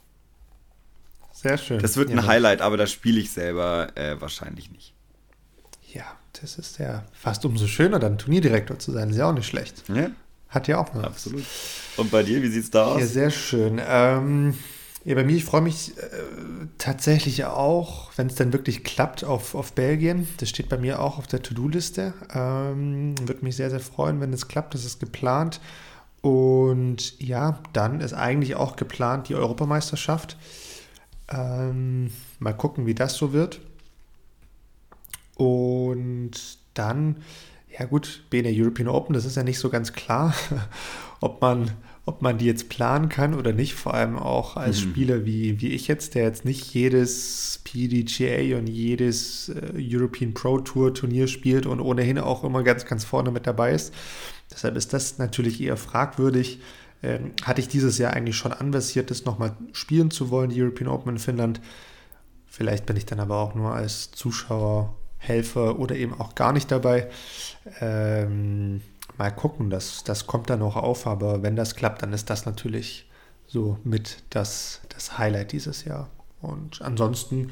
[1.32, 1.80] Sehr schön.
[1.80, 4.94] Das wird ein ja, Highlight, aber das spiele ich selber äh, wahrscheinlich nicht.
[5.92, 6.04] Ja,
[6.40, 9.10] das ist ja fast umso schöner, dann Turnierdirektor zu sein.
[9.10, 9.84] Ist ja auch nicht schlecht.
[9.88, 10.10] Ja.
[10.48, 11.04] Hat ja auch mal.
[11.04, 11.44] Absolut.
[11.98, 13.00] Und bei dir, wie sieht es da aus?
[13.00, 13.80] Ja, sehr schön.
[13.86, 14.56] Ähm,
[15.06, 16.02] ja, bei mir, ich freue mich äh,
[16.78, 20.26] tatsächlich auch, wenn es dann wirklich klappt, auf, auf Belgien.
[20.38, 22.12] Das steht bei mir auch auf der To-Do-Liste.
[22.34, 24.74] Ähm, Würde mich sehr, sehr freuen, wenn es klappt.
[24.74, 25.60] Das ist geplant.
[26.22, 30.36] Und ja, dann ist eigentlich auch geplant die Europameisterschaft.
[31.28, 33.60] Ähm, mal gucken, wie das so wird.
[35.36, 36.32] Und
[36.74, 37.18] dann,
[37.78, 40.34] ja gut, BNA European Open, das ist ja nicht so ganz klar,
[41.20, 41.70] ob man
[42.06, 44.90] ob man die jetzt planen kann oder nicht, vor allem auch als mhm.
[44.90, 50.60] Spieler wie, wie ich jetzt, der jetzt nicht jedes PDGA und jedes äh, European Pro
[50.60, 53.92] Tour Turnier spielt und ohnehin auch immer ganz, ganz vorne mit dabei ist.
[54.52, 56.60] Deshalb ist das natürlich eher fragwürdig.
[57.02, 60.88] Ähm, hatte ich dieses Jahr eigentlich schon anversiert, das nochmal spielen zu wollen, die European
[60.88, 61.60] Open in Finnland.
[62.46, 66.70] Vielleicht bin ich dann aber auch nur als Zuschauer, Helfer oder eben auch gar nicht
[66.70, 67.08] dabei.
[67.80, 68.80] Ähm,
[69.18, 72.46] mal gucken, das, das kommt dann noch auf, aber wenn das klappt, dann ist das
[72.46, 73.08] natürlich
[73.46, 76.10] so mit das, das Highlight dieses Jahr.
[76.40, 77.50] Und ansonsten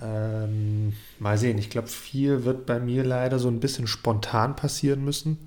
[0.00, 1.58] ähm, mal sehen.
[1.58, 5.38] Ich glaube, viel wird bei mir leider so ein bisschen spontan passieren müssen.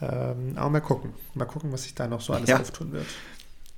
[0.00, 1.14] Ähm, aber mal gucken.
[1.34, 2.60] Mal gucken, was sich da noch so alles ja.
[2.60, 3.06] auftun wird.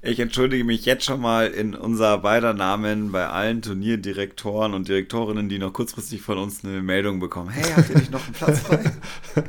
[0.00, 5.48] Ich entschuldige mich jetzt schon mal in unser beider Namen bei allen Turnierdirektoren und Direktorinnen,
[5.48, 7.50] die noch kurzfristig von uns eine Meldung bekommen.
[7.50, 8.92] Hey, habt ihr nicht noch einen Platz frei?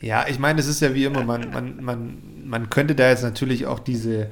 [0.00, 3.22] ja, ich meine, es ist ja wie immer, man, man, man, man könnte da jetzt
[3.22, 4.28] natürlich auch diese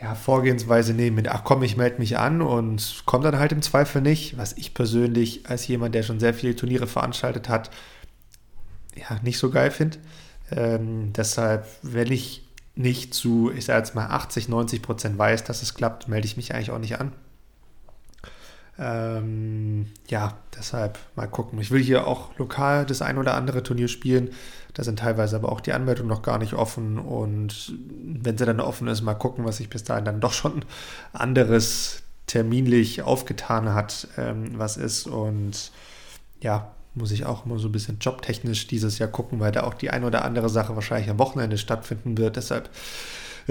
[0.00, 3.62] ja, Vorgehensweise nehmen mit, ach komm, ich melde mich an und kommt dann halt im
[3.62, 7.70] Zweifel nicht, was ich persönlich als jemand, der schon sehr viele Turniere veranstaltet hat,
[8.94, 9.98] ja, nicht so geil finde.
[10.50, 15.62] Ähm, deshalb, wenn ich nicht zu, ich sage jetzt mal 80, 90 Prozent weiß, dass
[15.62, 17.12] es klappt, melde ich mich eigentlich auch nicht an.
[18.78, 21.60] Ähm, ja, deshalb mal gucken.
[21.60, 24.30] Ich will hier auch lokal das ein oder andere Turnier spielen.
[24.74, 26.98] Da sind teilweise aber auch die Anmeldungen noch gar nicht offen.
[26.98, 27.72] Und
[28.04, 30.64] wenn sie dann offen ist, mal gucken, was sich bis dahin dann doch schon
[31.12, 35.08] anderes terminlich aufgetan hat, ähm, was ist.
[35.08, 35.72] Und
[36.40, 39.74] ja, muss ich auch immer so ein bisschen jobtechnisch dieses Jahr gucken, weil da auch
[39.74, 42.36] die ein oder andere Sache wahrscheinlich am Wochenende stattfinden wird.
[42.36, 42.70] Deshalb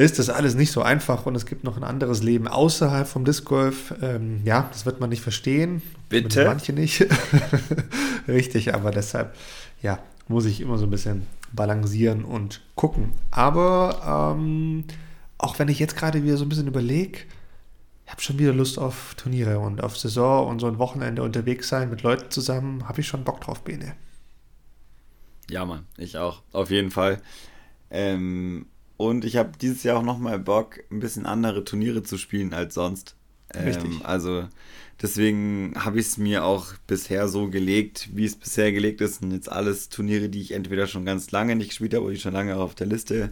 [0.03, 3.25] ist das alles nicht so einfach und es gibt noch ein anderes Leben außerhalb vom
[3.25, 3.93] Disc Golf.
[4.01, 5.81] Ähm, ja, das wird man nicht verstehen.
[6.07, 6.45] Bitte?
[6.45, 7.05] Manche nicht.
[8.27, 9.35] Richtig, aber deshalb,
[9.81, 13.13] ja, muss ich immer so ein bisschen balancieren und gucken.
[13.31, 14.83] Aber ähm,
[15.39, 17.21] auch wenn ich jetzt gerade wieder so ein bisschen überlege,
[18.05, 21.69] ich habe schon wieder Lust auf Turniere und auf Saison und so ein Wochenende unterwegs
[21.69, 22.87] sein mit Leuten zusammen.
[22.87, 23.95] Habe ich schon Bock drauf, Bene.
[25.49, 26.43] Ja, Mann, ich auch.
[26.51, 27.19] Auf jeden Fall.
[27.89, 28.67] Ähm,
[28.97, 32.73] und ich habe dieses Jahr auch nochmal Bock, ein bisschen andere Turniere zu spielen als
[32.73, 33.15] sonst.
[33.53, 33.91] Ähm, Richtig.
[34.03, 34.47] Also
[35.01, 39.21] deswegen habe ich es mir auch bisher so gelegt, wie es bisher gelegt ist.
[39.21, 42.19] Und jetzt alles Turniere, die ich entweder schon ganz lange nicht gespielt habe oder die
[42.19, 43.31] schon lange auf der Liste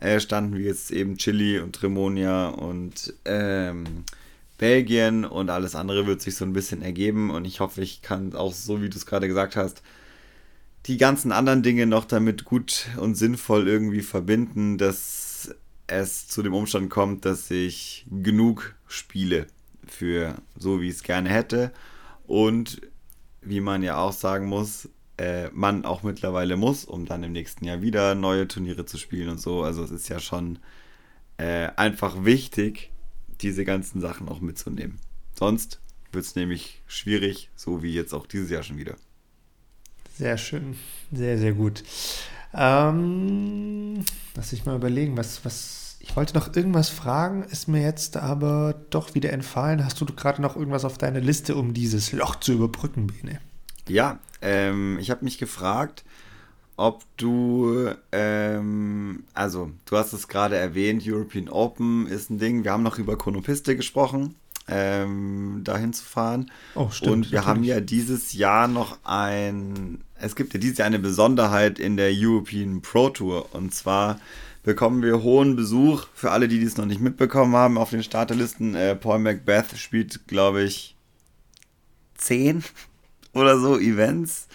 [0.00, 4.04] äh, standen, wie jetzt eben Chile und Tremonia und ähm,
[4.58, 8.34] Belgien und alles andere wird sich so ein bisschen ergeben und ich hoffe, ich kann
[8.34, 9.82] auch so, wie du es gerade gesagt hast,
[10.88, 15.54] die ganzen anderen Dinge noch damit gut und sinnvoll irgendwie verbinden, dass
[15.86, 19.46] es zu dem Umstand kommt, dass ich genug spiele
[19.86, 21.72] für so, wie ich es gerne hätte
[22.26, 22.80] und
[23.42, 27.64] wie man ja auch sagen muss, äh, man auch mittlerweile muss, um dann im nächsten
[27.64, 29.62] Jahr wieder neue Turniere zu spielen und so.
[29.62, 30.58] Also es ist ja schon
[31.36, 32.92] äh, einfach wichtig,
[33.40, 34.98] diese ganzen Sachen auch mitzunehmen.
[35.38, 35.80] Sonst
[36.12, 38.96] wird es nämlich schwierig, so wie jetzt auch dieses Jahr schon wieder.
[40.18, 40.74] Sehr schön,
[41.12, 41.84] sehr, sehr gut.
[42.52, 44.04] Ähm,
[44.34, 48.74] lass ich mal überlegen, was, was, ich wollte noch irgendwas fragen, ist mir jetzt aber
[48.90, 49.84] doch wieder entfallen.
[49.84, 53.40] Hast du gerade noch irgendwas auf deiner Liste, um dieses Loch zu überbrücken, Bene?
[53.86, 56.02] Ja, ähm, ich habe mich gefragt,
[56.76, 62.64] ob du, ähm, also du hast es gerade erwähnt, European Open ist ein Ding.
[62.64, 64.34] Wir haben noch über Konopiste gesprochen,
[64.66, 66.50] ähm, dahin zu fahren.
[66.74, 67.12] Oh, stimmt.
[67.12, 67.46] Und wir natürlich.
[67.46, 72.10] haben ja dieses Jahr noch ein, es gibt ja dieses Jahr eine Besonderheit in der
[72.12, 73.54] European Pro Tour.
[73.54, 74.20] Und zwar
[74.62, 76.06] bekommen wir hohen Besuch.
[76.14, 78.74] Für alle, die dies noch nicht mitbekommen haben, auf den Starterlisten.
[78.74, 80.96] Äh, Paul Macbeth spielt, glaube ich,
[82.14, 82.64] zehn
[83.32, 84.48] oder so Events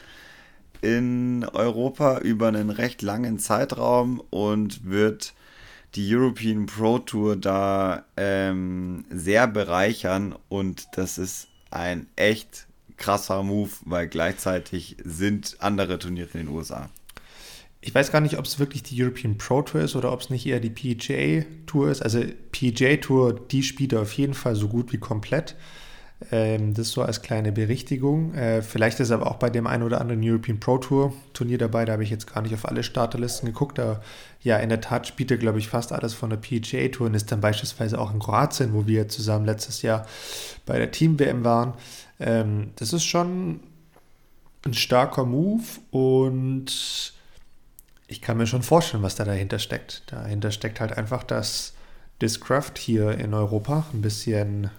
[0.82, 5.34] in Europa über einen recht langen Zeitraum und wird
[5.96, 12.68] die European Pro Tour da ähm, sehr bereichern und das ist ein echt
[12.98, 16.90] krasser Move, weil gleichzeitig sind andere Turniere in den USA.
[17.82, 20.30] Ich weiß gar nicht, ob es wirklich die European Pro Tour ist oder ob es
[20.30, 22.02] nicht eher die PGA Tour ist.
[22.02, 25.56] Also PGA Tour, die spielt auf jeden Fall so gut wie komplett.
[26.32, 28.34] Ähm, das so als kleine Berichtigung.
[28.34, 31.86] Äh, vielleicht ist aber auch bei dem einen oder anderen European Pro Tour Turnier dabei.
[31.86, 33.78] Da habe ich jetzt gar nicht auf alle Starterlisten geguckt.
[33.78, 34.02] Da,
[34.42, 37.14] ja, in der Tat spielt er, glaube ich, fast alles von der PGA Tour und
[37.14, 40.06] ist dann beispielsweise auch in Kroatien, wo wir zusammen letztes Jahr
[40.66, 41.74] bei der Team WM waren.
[42.24, 43.60] Ähm, das ist schon
[44.66, 47.14] ein starker Move und
[48.08, 50.04] ich kann mir schon vorstellen, was da dahinter steckt.
[50.08, 51.74] Dahinter steckt halt einfach, dass
[52.22, 54.70] Discraft hier in Europa ein bisschen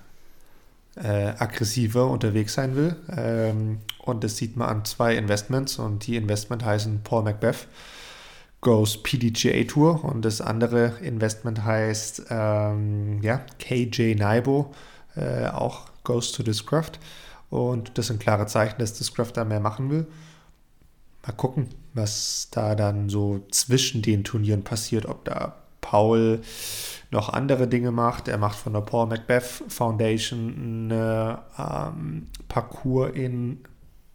[0.97, 2.97] äh, aggressiver unterwegs sein will.
[3.15, 7.67] Ähm, und das sieht man an zwei Investments und die Investment heißen Paul Macbeth.
[8.61, 14.73] goes PDGA Tour und das andere Investment heißt ähm, ja, KJ Naibo,
[15.17, 16.93] äh, auch goes to Discraft.
[17.55, 20.09] Und das sind klare Zeichen, dass Discraft da mehr machen will.
[21.25, 26.43] Mal gucken, was da dann so zwischen den Turnieren passiert, ob da Paul
[27.13, 28.27] noch andere Dinge macht.
[28.27, 33.61] Er macht von der Paul Macbeth Foundation eine ähm, Parcours in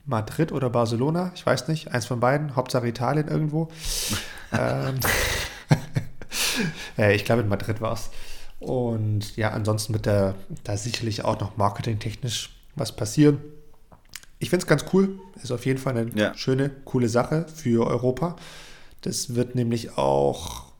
[0.05, 3.69] Madrid oder Barcelona, ich weiß nicht, eins von beiden, Hauptsache Italien irgendwo.
[4.51, 4.99] ähm,
[6.97, 8.09] äh, ich glaube, in Madrid war es.
[8.59, 10.35] Und ja, ansonsten wird da,
[10.65, 13.39] da sicherlich auch noch marketingtechnisch was passieren.
[14.39, 15.19] Ich finde es ganz cool.
[15.41, 16.33] Ist auf jeden Fall eine ja.
[16.35, 18.35] schöne, coole Sache für Europa.
[19.01, 20.71] Das wird nämlich auch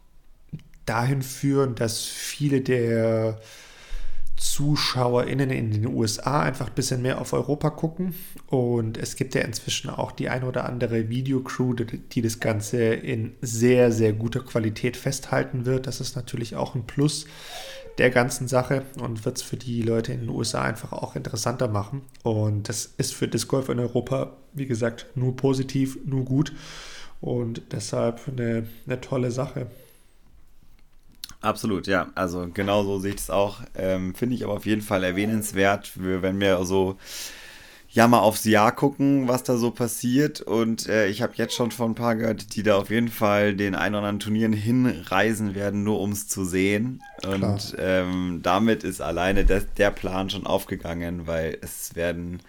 [0.85, 3.39] dahin führen, dass viele der
[4.37, 8.15] ZuschauerInnen in den USA einfach ein bisschen mehr auf Europa gucken.
[8.47, 13.35] Und es gibt ja inzwischen auch die ein oder andere Videocrew, die das Ganze in
[13.41, 15.87] sehr, sehr guter Qualität festhalten wird.
[15.87, 17.25] Das ist natürlich auch ein Plus
[17.99, 21.67] der ganzen Sache und wird es für die Leute in den USA einfach auch interessanter
[21.67, 22.01] machen.
[22.23, 26.53] Und das ist für Disc Golf in Europa, wie gesagt, nur positiv, nur gut.
[27.21, 29.67] Und deshalb eine, eine tolle Sache.
[31.41, 32.09] Absolut, ja.
[32.15, 33.61] Also genau so sehe ich es auch.
[33.75, 36.97] Ähm, Finde ich aber auf jeden Fall erwähnenswert, wenn wir so
[37.91, 40.41] ja mal aufs Jahr gucken, was da so passiert.
[40.41, 43.55] Und äh, ich habe jetzt schon von ein paar gehört, die da auf jeden Fall
[43.55, 47.01] den ein oder anderen Turnieren hinreisen werden, nur um es zu sehen.
[47.25, 52.41] Und ähm, damit ist alleine das, der Plan schon aufgegangen, weil es werden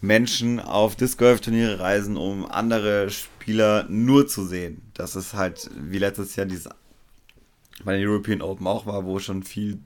[0.00, 4.82] Menschen auf Disc Golf Turniere reisen, um andere Spieler nur zu sehen.
[4.94, 6.68] Das ist halt wie letztes Jahr dieses
[7.84, 9.78] bei den European Open auch war, wo schon viel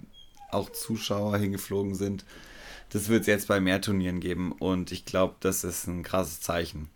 [0.52, 2.24] auch Zuschauer hingeflogen sind.
[2.90, 6.40] Das wird es jetzt bei mehr Turnieren geben und ich glaube, das ist ein krasses
[6.40, 6.90] Zeichen.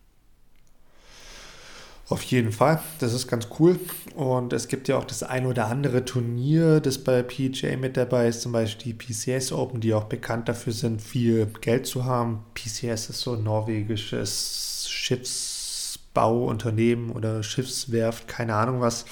[2.09, 3.81] Auf jeden Fall, das ist ganz cool.
[4.15, 8.29] Und es gibt ja auch das ein oder andere Turnier, das bei PGA mit dabei
[8.29, 12.45] ist, zum Beispiel die PCS Open, die auch bekannt dafür sind, viel Geld zu haben.
[12.55, 19.07] PCS ist so ein norwegisches Schiffsbauunternehmen oder Schiffswerft, keine Ahnung was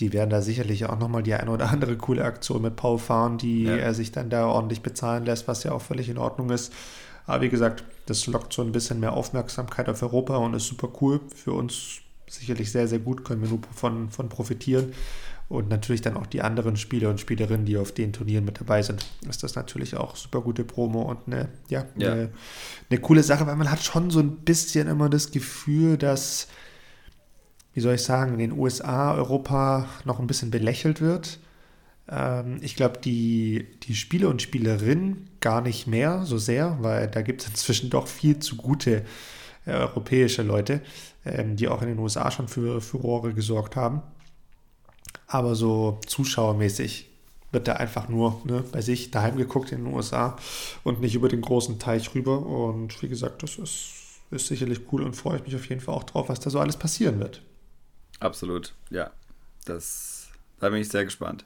[0.00, 3.38] die werden da sicherlich auch nochmal die eine oder andere coole Aktion mit Paul fahren,
[3.38, 3.76] die ja.
[3.76, 6.72] er sich dann da ordentlich bezahlen lässt, was ja auch völlig in Ordnung ist.
[7.26, 10.88] Aber wie gesagt, das lockt so ein bisschen mehr Aufmerksamkeit auf Europa und ist super
[11.00, 11.20] cool.
[11.34, 14.92] Für uns sicherlich sehr, sehr gut, können wir nur von, von profitieren.
[15.48, 18.82] Und natürlich dann auch die anderen Spieler und Spielerinnen, die auf den Turnieren mit dabei
[18.82, 22.12] sind, ist das natürlich auch super gute Promo und eine, ja, ja.
[22.12, 22.30] Eine,
[22.90, 26.48] eine coole Sache, weil man hat schon so ein bisschen immer das Gefühl, dass
[27.74, 31.38] wie soll ich sagen, in den USA, Europa noch ein bisschen belächelt wird.
[32.08, 37.22] Ähm, ich glaube, die, die Spieler und Spielerinnen gar nicht mehr so sehr, weil da
[37.22, 39.04] gibt es inzwischen doch viel zu gute
[39.66, 40.80] äh, europäische Leute,
[41.24, 44.02] ähm, die auch in den USA schon für Furore gesorgt haben.
[45.26, 47.10] Aber so zuschauermäßig
[47.50, 50.36] wird da einfach nur ne, bei sich daheim geguckt in den USA
[50.82, 52.44] und nicht über den großen Teich rüber.
[52.44, 55.94] Und wie gesagt, das ist, ist sicherlich cool und freue ich mich auf jeden Fall
[55.94, 57.42] auch drauf, was da so alles passieren wird.
[58.24, 59.10] Absolut, ja.
[59.66, 61.44] Das, da bin ich sehr gespannt.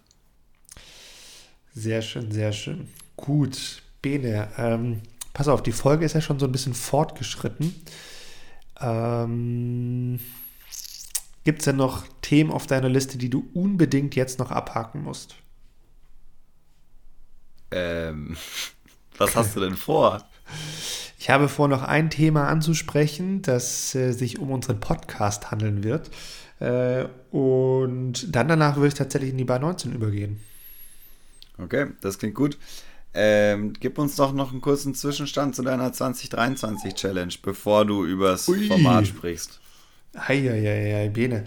[1.75, 2.89] Sehr schön, sehr schön.
[3.17, 5.03] Gut, Bene, ähm,
[5.33, 7.75] pass auf, die Folge ist ja schon so ein bisschen fortgeschritten.
[8.81, 10.21] Ähm,
[11.43, 15.35] Gibt es denn noch Themen auf deiner Liste, die du unbedingt jetzt noch abhaken musst?
[17.73, 18.37] Ähm,
[19.19, 20.25] was hast du denn vor?
[21.19, 26.09] Ich habe vor, noch ein Thema anzusprechen, das äh, sich um unseren Podcast handeln wird.
[26.61, 30.41] Äh, und dann danach würde ich tatsächlich in die Bar 19 übergehen.
[31.59, 32.59] Okay, das klingt gut.
[33.15, 38.49] Ähm, gib uns doch noch einen kurzen Zwischenstand zu deiner 2023 Challenge, bevor du übers
[38.49, 38.67] Ui.
[38.67, 39.61] Format sprichst.
[40.17, 41.47] Heieiei, Bene.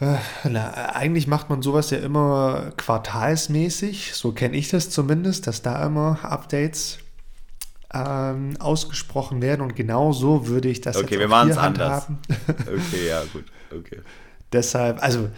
[0.00, 5.62] Äh, na, eigentlich macht man sowas ja immer quartalsmäßig, so kenne ich das zumindest, dass
[5.62, 6.98] da immer Updates
[7.92, 12.08] ähm, ausgesprochen werden und genau so würde ich das okay, jetzt wir machen es anders.
[12.48, 13.44] okay, ja, gut.
[13.70, 14.00] Okay.
[14.52, 15.28] Deshalb, also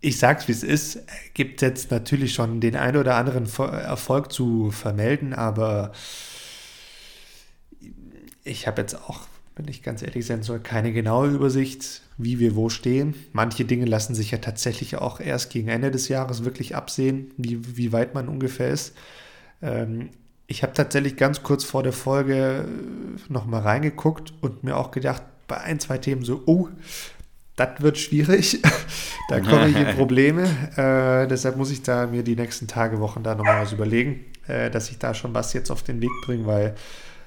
[0.00, 1.00] ich sag's wie es ist,
[1.34, 5.92] gibt jetzt natürlich schon den einen oder anderen Erfolg zu vermelden, aber
[8.44, 9.20] ich habe jetzt auch,
[9.54, 13.14] wenn ich ganz ehrlich sein soll, keine genaue Übersicht, wie wir wo stehen.
[13.32, 17.76] Manche Dinge lassen sich ja tatsächlich auch erst gegen Ende des Jahres wirklich absehen, wie,
[17.76, 18.94] wie weit man ungefähr ist.
[19.62, 20.10] Ähm,
[20.52, 22.68] ich habe tatsächlich ganz kurz vor der Folge
[23.30, 26.68] nochmal reingeguckt und mir auch gedacht, bei ein, zwei Themen so, oh,
[27.56, 28.60] das wird schwierig.
[29.30, 30.42] da komme ich in Probleme.
[30.76, 34.70] Äh, deshalb muss ich da mir die nächsten Tage, Wochen da nochmal was überlegen, äh,
[34.70, 36.74] dass ich da schon was jetzt auf den Weg bringe, weil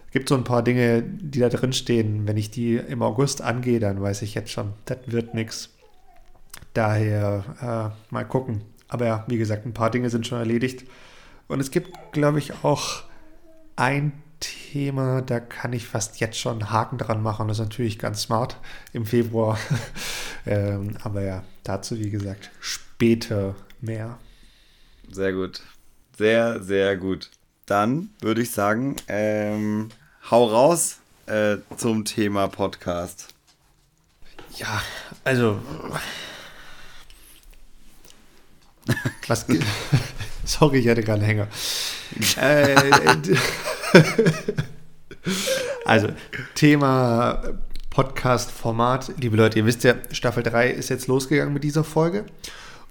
[0.05, 2.27] es gibt so ein paar Dinge, die da drin stehen.
[2.27, 5.71] Wenn ich die im August angehe, dann weiß ich jetzt schon, das wird nichts.
[6.75, 8.61] daher äh, mal gucken.
[8.87, 10.85] Aber ja, wie gesagt, ein paar Dinge sind schon erledigt.
[11.47, 13.03] Und es gibt, glaube ich, auch
[13.75, 17.47] ein Thema, da kann ich fast jetzt schon einen Haken dran machen.
[17.47, 18.57] Das ist natürlich ganz smart
[18.93, 19.57] im Februar.
[20.45, 24.19] ähm, aber ja, dazu, wie gesagt, später mehr.
[25.11, 25.61] Sehr gut.
[26.17, 27.31] Sehr, sehr gut.
[27.65, 29.89] Dann würde ich sagen, ähm,
[30.29, 33.33] hau raus äh, zum Thema Podcast.
[34.57, 34.81] Ja,
[35.23, 35.59] also.
[39.27, 39.45] Was.
[40.59, 41.47] Sorry, ich hatte gerade einen Hänger.
[42.39, 42.75] äh,
[45.85, 46.09] also,
[46.53, 47.41] Thema
[47.89, 49.13] Podcast-Format.
[49.19, 52.25] Liebe Leute, ihr wisst ja, Staffel 3 ist jetzt losgegangen mit dieser Folge.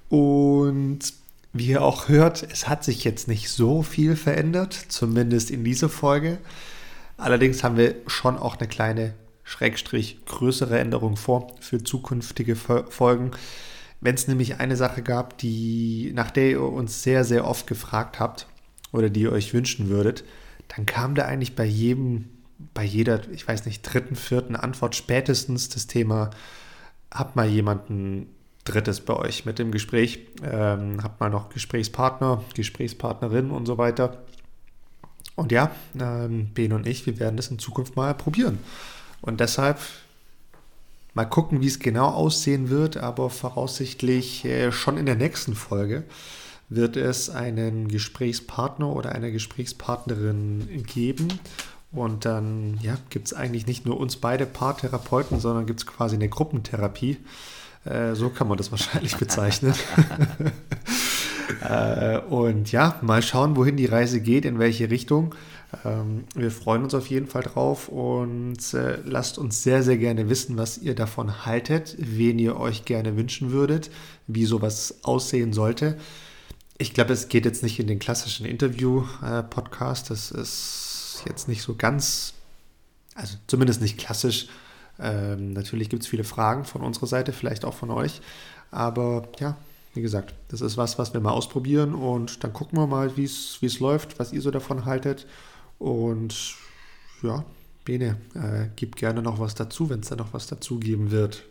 [0.09, 1.01] Und
[1.53, 5.89] wie ihr auch hört, es hat sich jetzt nicht so viel verändert, zumindest in dieser
[5.89, 6.39] Folge.
[7.17, 13.31] Allerdings haben wir schon auch eine kleine, schrägstrich größere Änderung vor für zukünftige Folgen.
[14.01, 18.21] Wenn es nämlich eine Sache gab, die, nach der ihr uns sehr, sehr oft gefragt
[18.21, 18.47] habt
[18.93, 20.25] oder die ihr euch wünschen würdet,
[20.69, 22.29] dann kam da eigentlich bei jedem,
[22.75, 26.31] bei jeder, ich weiß nicht, dritten, vierten Antwort spätestens das Thema,
[27.11, 28.27] habt mal jemanden
[28.65, 34.23] Drittes bei euch mit dem Gespräch, ähm, habt mal noch Gesprächspartner, Gesprächspartnerin und so weiter.
[35.37, 35.71] Und ja,
[36.01, 38.59] ähm, Ben und ich, wir werden das in Zukunft mal probieren.
[39.21, 39.79] Und deshalb
[41.15, 46.05] mal gucken, wie es genau aussehen wird, aber voraussichtlich äh, schon in der nächsten Folge
[46.69, 51.39] wird es einen Gesprächspartner oder eine Gesprächspartnerin geben.
[51.93, 56.17] Und dann ja, gibt es eigentlich nicht nur uns beide Paartherapeuten, sondern gibt es quasi
[56.17, 57.19] eine Gruppentherapie.
[57.85, 59.75] Äh, so kann man das wahrscheinlich bezeichnen.
[61.69, 65.35] äh, und ja, mal schauen, wohin die Reise geht, in welche Richtung.
[65.85, 70.29] Ähm, wir freuen uns auf jeden Fall drauf und äh, lasst uns sehr, sehr gerne
[70.29, 73.91] wissen, was ihr davon haltet, wen ihr euch gerne wünschen würdet,
[74.27, 75.97] wie sowas aussehen sollte.
[76.79, 80.11] Ich glaube, es geht jetzt nicht in den klassischen Interview-Podcast.
[80.11, 82.35] das ist jetzt nicht so ganz,
[83.15, 84.49] also zumindest nicht klassisch.
[84.99, 88.21] Ähm, natürlich gibt es viele Fragen von unserer Seite, vielleicht auch von euch.
[88.71, 89.57] Aber ja,
[89.95, 93.25] wie gesagt, das ist was, was wir mal ausprobieren und dann gucken wir mal, wie
[93.25, 95.27] es läuft, was ihr so davon haltet.
[95.79, 96.55] Und
[97.23, 97.45] ja,
[97.85, 101.45] Bene, äh, gib gerne noch was dazu, wenn es da noch was dazu geben wird.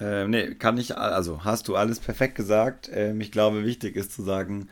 [0.00, 2.90] Äh, nee, kann ich, also hast du alles perfekt gesagt.
[2.92, 4.68] Ähm, ich glaube, wichtig ist zu sagen,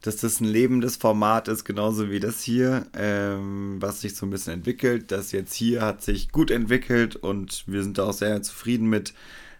[0.00, 4.30] dass das ein lebendes Format ist, genauso wie das hier, ähm, was sich so ein
[4.30, 5.12] bisschen entwickelt.
[5.12, 9.14] Das jetzt hier hat sich gut entwickelt und wir sind auch sehr zufrieden mit,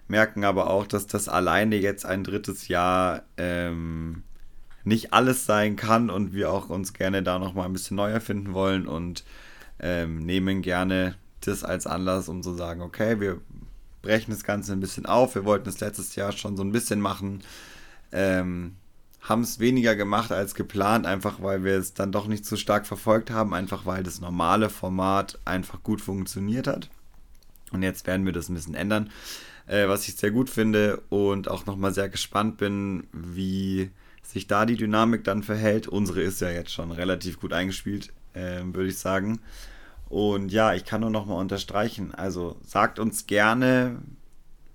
[0.09, 4.25] merken aber auch, dass das alleine jetzt ein drittes Jahr ähm,
[4.85, 8.53] nicht alles sein kann und wir auch uns gerne da nochmal ein bisschen neu erfinden
[8.53, 9.25] wollen und
[9.81, 13.41] ähm, nehmen gerne das als Anlass, um zu sagen, okay, wir
[14.01, 15.35] brechen das Ganze ein bisschen auf.
[15.35, 17.43] Wir wollten es letztes Jahr schon so ein bisschen machen.
[18.11, 18.77] Ähm,
[19.23, 22.87] haben es weniger gemacht als geplant, einfach weil wir es dann doch nicht so stark
[22.87, 26.91] verfolgt haben, einfach weil das normale Format einfach gut funktioniert hat.
[27.71, 29.11] Und jetzt werden wir das ein bisschen ändern,
[29.67, 33.91] äh, was ich sehr gut finde und auch nochmal sehr gespannt bin, wie
[34.33, 35.89] sich da die Dynamik dann verhält.
[35.89, 39.41] Unsere ist ja jetzt schon relativ gut eingespielt, äh, würde ich sagen.
[40.09, 42.15] Und ja, ich kann nur nochmal unterstreichen.
[42.15, 44.01] Also sagt uns gerne,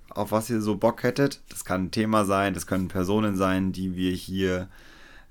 [0.10, 1.42] auf was ihr so Bock hättet.
[1.50, 4.68] Das kann ein Thema sein, das können Personen sein, die wir hier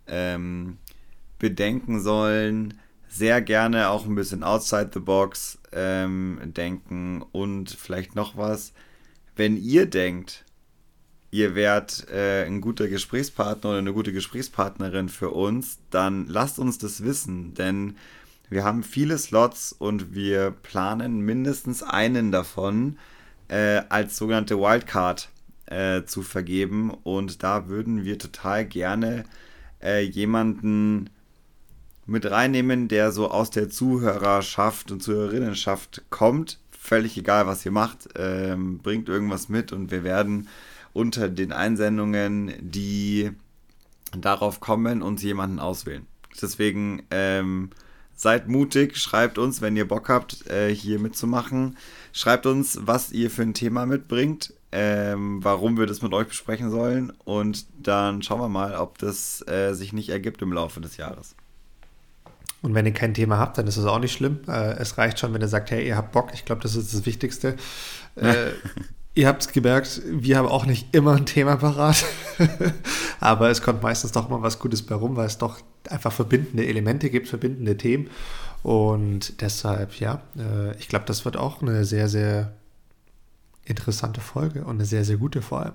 [0.06, 0.78] ähm,
[1.38, 2.78] bedenken sollen.
[3.08, 8.72] Sehr gerne auch ein bisschen outside the box ähm, denken und vielleicht noch was.
[9.36, 10.45] Wenn ihr denkt,
[11.30, 16.78] ihr wärt äh, ein guter Gesprächspartner oder eine gute Gesprächspartnerin für uns, dann lasst uns
[16.78, 17.96] das wissen, denn
[18.48, 22.96] wir haben viele Slots und wir planen mindestens einen davon
[23.48, 25.28] äh, als sogenannte Wildcard
[25.66, 26.90] äh, zu vergeben.
[26.90, 29.24] Und da würden wir total gerne
[29.82, 31.10] äh, jemanden
[32.06, 36.60] mit reinnehmen, der so aus der Zuhörerschaft und Zuhörerinnenschaft kommt.
[36.70, 40.48] Völlig egal, was ihr macht, ähm, bringt irgendwas mit und wir werden
[40.97, 43.30] unter den Einsendungen, die
[44.16, 46.07] darauf kommen, uns jemanden auswählen.
[46.40, 47.70] Deswegen ähm,
[48.14, 51.76] seid mutig, schreibt uns, wenn ihr Bock habt, äh, hier mitzumachen.
[52.12, 56.70] Schreibt uns, was ihr für ein Thema mitbringt, ähm, warum wir das mit euch besprechen
[56.70, 60.97] sollen und dann schauen wir mal, ob das äh, sich nicht ergibt im Laufe des
[60.97, 61.34] Jahres.
[62.62, 64.40] Und wenn ihr kein Thema habt, dann ist es auch nicht schlimm.
[64.49, 66.30] Äh, es reicht schon, wenn ihr sagt, hey, ihr habt Bock.
[66.32, 67.57] Ich glaube, das ist das Wichtigste.
[68.16, 68.53] Äh,
[69.16, 72.04] ihr habt es gemerkt, wir haben auch nicht immer ein Thema parat.
[73.20, 75.58] Aber es kommt meistens doch mal was Gutes bei rum, weil es doch
[75.88, 78.10] einfach verbindende Elemente gibt, verbindende Themen.
[78.62, 82.52] Und deshalb, ja, äh, ich glaube, das wird auch eine sehr, sehr
[83.64, 85.74] interessante Folge und eine sehr, sehr gute vor allem.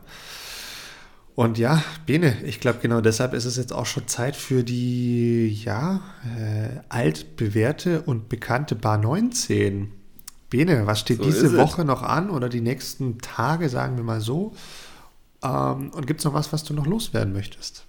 [1.33, 5.47] Und ja, Bene, ich glaube, genau deshalb ist es jetzt auch schon Zeit für die,
[5.63, 6.01] ja,
[6.37, 9.93] äh, altbewährte und bekannte Bar 19.
[10.51, 14.21] Bene, was steht so diese Woche noch an oder die nächsten Tage, sagen wir mal
[14.21, 14.53] so?
[15.43, 17.85] Ähm, und gibt es noch was, was du noch loswerden möchtest?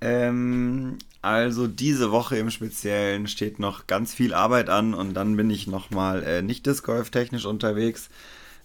[0.00, 5.50] Ähm, also diese Woche im Speziellen steht noch ganz viel Arbeit an und dann bin
[5.50, 8.08] ich nochmal äh, nicht Disc Golf technisch unterwegs,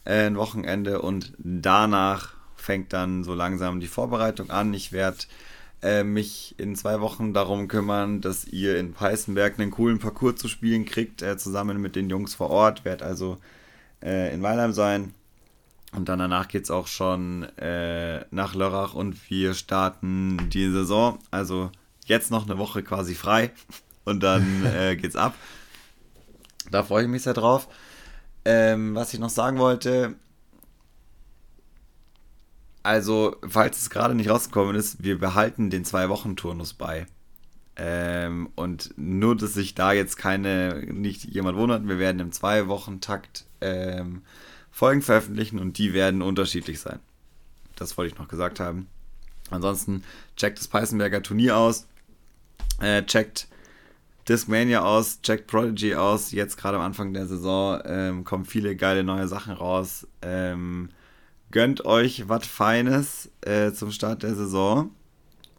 [0.06, 4.74] äh, ein Wochenende und danach fängt dann so langsam die Vorbereitung an.
[4.74, 5.18] Ich werde
[5.84, 10.48] äh, mich in zwei Wochen darum kümmern, dass ihr in Peißenberg einen coolen Parcours zu
[10.48, 12.86] spielen kriegt, äh, zusammen mit den Jungs vor Ort.
[12.86, 13.38] Werde also
[14.02, 15.14] äh, in Weilheim sein.
[15.96, 21.20] Und dann danach geht es auch schon äh, nach Lörrach und wir starten die Saison.
[21.30, 21.70] Also
[22.06, 23.52] jetzt noch eine Woche quasi frei
[24.06, 25.36] und dann äh, geht's ab.
[26.72, 27.68] Da freue ich mich sehr drauf.
[28.46, 30.16] Ähm, was ich noch sagen wollte,
[32.84, 37.08] also, falls es gerade nicht rausgekommen ist, wir behalten den Zwei-Wochen-Turnus bei.
[37.76, 43.46] Ähm, und nur, dass sich da jetzt keine, nicht jemand wundert, wir werden im Zwei-Wochen-Takt
[43.62, 44.22] ähm,
[44.70, 47.00] Folgen veröffentlichen und die werden unterschiedlich sein.
[47.76, 48.88] Das wollte ich noch gesagt haben.
[49.50, 50.04] Ansonsten
[50.36, 51.88] checkt das Peißenberger Turnier aus,
[52.80, 53.48] äh, checkt
[54.28, 56.32] Discmania aus, checkt Prodigy aus.
[56.32, 60.08] Jetzt gerade am Anfang der Saison ähm, kommen viele geile neue Sachen raus.
[60.22, 60.90] Ähm,
[61.54, 64.90] gönnt euch was Feines äh, zum Start der Saison.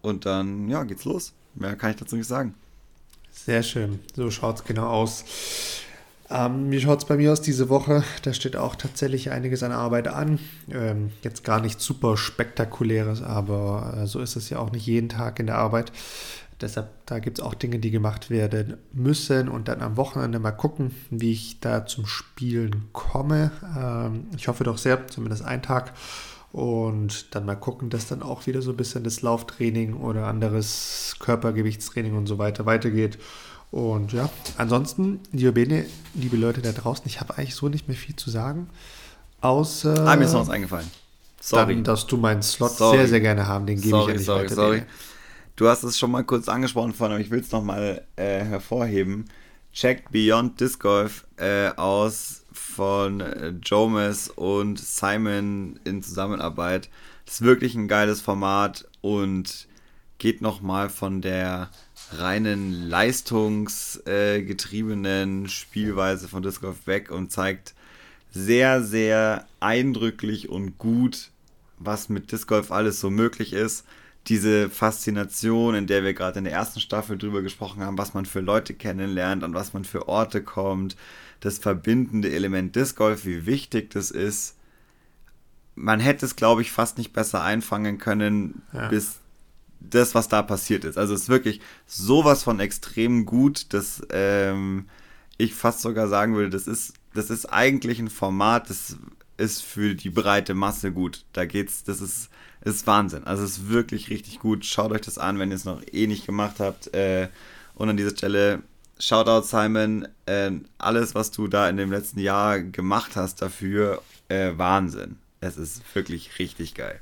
[0.02, 1.32] Und dann, ja, geht's los.
[1.54, 2.54] Mehr kann ich dazu nicht sagen.
[3.32, 4.00] Sehr schön.
[4.14, 5.24] So schaut es genau aus.
[6.30, 8.02] Ähm, wie schaut es bei mir aus diese Woche?
[8.22, 10.40] Da steht auch tatsächlich einiges an Arbeit an.
[10.70, 15.08] Ähm, jetzt gar nicht super spektakuläres, aber äh, so ist es ja auch nicht jeden
[15.08, 15.92] Tag in der Arbeit.
[16.60, 20.52] Deshalb, da gibt es auch Dinge, die gemacht werden müssen und dann am Wochenende mal
[20.52, 23.50] gucken, wie ich da zum Spielen komme.
[23.76, 25.92] Ähm, ich hoffe doch sehr, zumindest einen Tag.
[26.52, 31.16] Und dann mal gucken, dass dann auch wieder so ein bisschen das Lauftraining oder anderes
[31.18, 33.18] Körpergewichtstraining und so weiter weitergeht.
[33.72, 35.84] Und ja, ansonsten, liebe Bene,
[36.14, 38.68] liebe Leute da draußen, ich habe eigentlich so nicht mehr viel zu sagen.
[39.40, 40.06] Außer.
[40.06, 40.88] Ah, mir ist noch was eingefallen.
[41.40, 41.74] Sorry.
[41.74, 42.98] Dann, dass du meinen Slot sorry.
[42.98, 43.66] sehr, sehr gerne haben.
[43.66, 44.54] Den gebe ich ja nicht sorry, weiter.
[44.54, 44.82] Sorry.
[45.56, 49.26] Du hast es schon mal kurz angesprochen vorhin, aber ich will es nochmal äh, hervorheben.
[49.72, 53.54] Checkt Beyond Disc Golf äh, aus von äh,
[54.34, 56.90] und Simon in Zusammenarbeit.
[57.24, 59.68] Das ist wirklich ein geiles Format und
[60.18, 61.70] geht nochmal von der
[62.10, 67.74] reinen leistungsgetriebenen Spielweise von Disc Golf weg und zeigt
[68.32, 71.30] sehr, sehr eindrücklich und gut,
[71.78, 73.84] was mit Disc Golf alles so möglich ist
[74.26, 78.24] diese Faszination, in der wir gerade in der ersten Staffel drüber gesprochen haben, was man
[78.24, 80.96] für Leute kennenlernt, an was man für Orte kommt,
[81.40, 84.56] das verbindende Element Disc Golf, wie wichtig das ist.
[85.74, 88.88] Man hätte es, glaube ich, fast nicht besser einfangen können, ja.
[88.88, 89.16] bis
[89.80, 90.96] das, was da passiert ist.
[90.96, 94.86] Also es ist wirklich sowas von extrem gut, dass ähm,
[95.36, 98.96] ich fast sogar sagen würde, das ist, das ist eigentlich ein Format, das
[99.36, 101.26] ist für die breite Masse gut.
[101.32, 102.30] Da geht's, das ist
[102.64, 103.24] ist Wahnsinn.
[103.24, 104.64] Also es ist wirklich richtig gut.
[104.64, 106.92] Schaut euch das an, wenn ihr es noch eh nicht gemacht habt.
[106.94, 107.28] Äh,
[107.74, 108.62] und an dieser Stelle,
[108.98, 114.52] Shoutout Simon, äh, alles, was du da in dem letzten Jahr gemacht hast dafür, äh,
[114.56, 115.16] Wahnsinn.
[115.40, 117.00] Es ist wirklich richtig geil.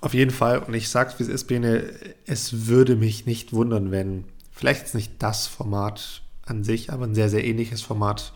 [0.00, 0.58] Auf jeden Fall.
[0.58, 1.92] Und ich sag's, wie es ist, Bene,
[2.26, 7.14] es würde mich nicht wundern, wenn, vielleicht ist nicht das Format an sich, aber ein
[7.14, 8.32] sehr, sehr ähnliches Format,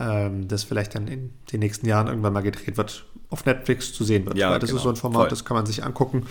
[0.00, 4.04] ähm, das vielleicht dann in den nächsten Jahren irgendwann mal gedreht wird, auf Netflix zu
[4.04, 4.36] sehen wird.
[4.36, 4.78] Ja, Weil das genau.
[4.78, 5.28] ist so ein Format, Voll.
[5.28, 6.26] das kann man sich angucken,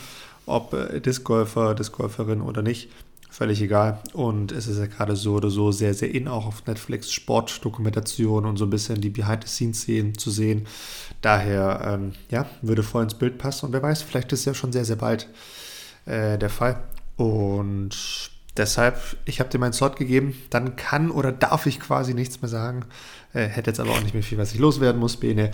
[0.45, 2.89] ob äh, Discgolfer, Discgolferin oder nicht.
[3.29, 3.99] Völlig egal.
[4.13, 8.45] Und es ist ja gerade so oder so sehr, sehr in auch auf Netflix Sportdokumentation
[8.45, 10.65] und so ein bisschen die Behind-the-Scenes-Szenen zu sehen.
[11.21, 13.67] Daher, ähm, ja, würde voll ins Bild passen.
[13.67, 15.29] Und wer weiß, vielleicht ist ja schon sehr, sehr bald
[16.05, 16.81] äh, der Fall.
[17.15, 20.35] Und deshalb, ich habe dir meinen Slot gegeben.
[20.49, 22.85] Dann kann oder darf ich quasi nichts mehr sagen.
[23.33, 25.51] Äh, hätte jetzt aber auch nicht mehr viel, was ich loswerden muss, Bene.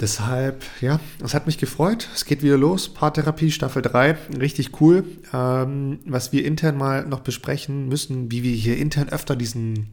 [0.00, 2.08] Deshalb, ja, es hat mich gefreut.
[2.14, 2.88] Es geht wieder los.
[2.88, 4.16] Paartherapie Staffel 3.
[4.40, 5.04] Richtig cool.
[5.34, 9.90] Ähm, was wir intern mal noch besprechen müssen, wie wir hier intern öfter diesen,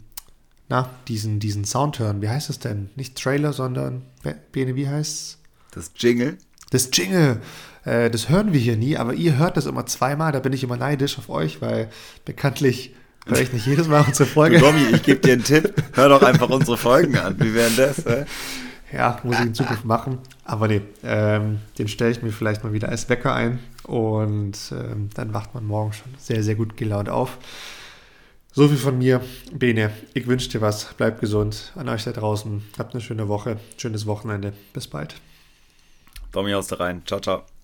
[0.69, 2.21] na, diesen, diesen Sound hören.
[2.21, 2.89] Wie heißt es denn?
[2.95, 4.03] Nicht Trailer, sondern,
[4.53, 5.37] Bene, wie heißt es?
[5.71, 6.37] Das Jingle.
[6.69, 7.41] Das Jingle.
[7.83, 10.31] Äh, das hören wir hier nie, aber ihr hört das immer zweimal.
[10.31, 11.89] Da bin ich immer neidisch auf euch, weil
[12.23, 12.95] bekanntlich
[13.27, 14.59] höre ich nicht jedes Mal unsere Folge.
[14.59, 15.73] Tommy, ich gebe dir einen Tipp.
[15.93, 17.39] Hör doch einfach unsere Folgen an.
[17.39, 18.05] Wie wären das?
[18.05, 18.25] Hä?
[18.91, 20.19] Ja, muss ich in Zukunft machen.
[20.45, 25.09] Aber nee, ähm, den stelle ich mir vielleicht mal wieder als Wecker ein und ähm,
[25.13, 27.37] dann wacht man morgen schon sehr, sehr gut gelaunt auf.
[28.53, 29.21] So viel von mir.
[29.51, 30.93] Bene, ich wünsche dir was.
[30.97, 31.73] Bleib gesund.
[31.75, 32.63] An euch da draußen.
[32.79, 33.57] Habt eine schöne Woche.
[33.77, 34.53] Schönes Wochenende.
[34.73, 35.15] Bis bald.
[36.31, 37.03] Domi aus der Rhein.
[37.05, 37.56] Ciao, ciao.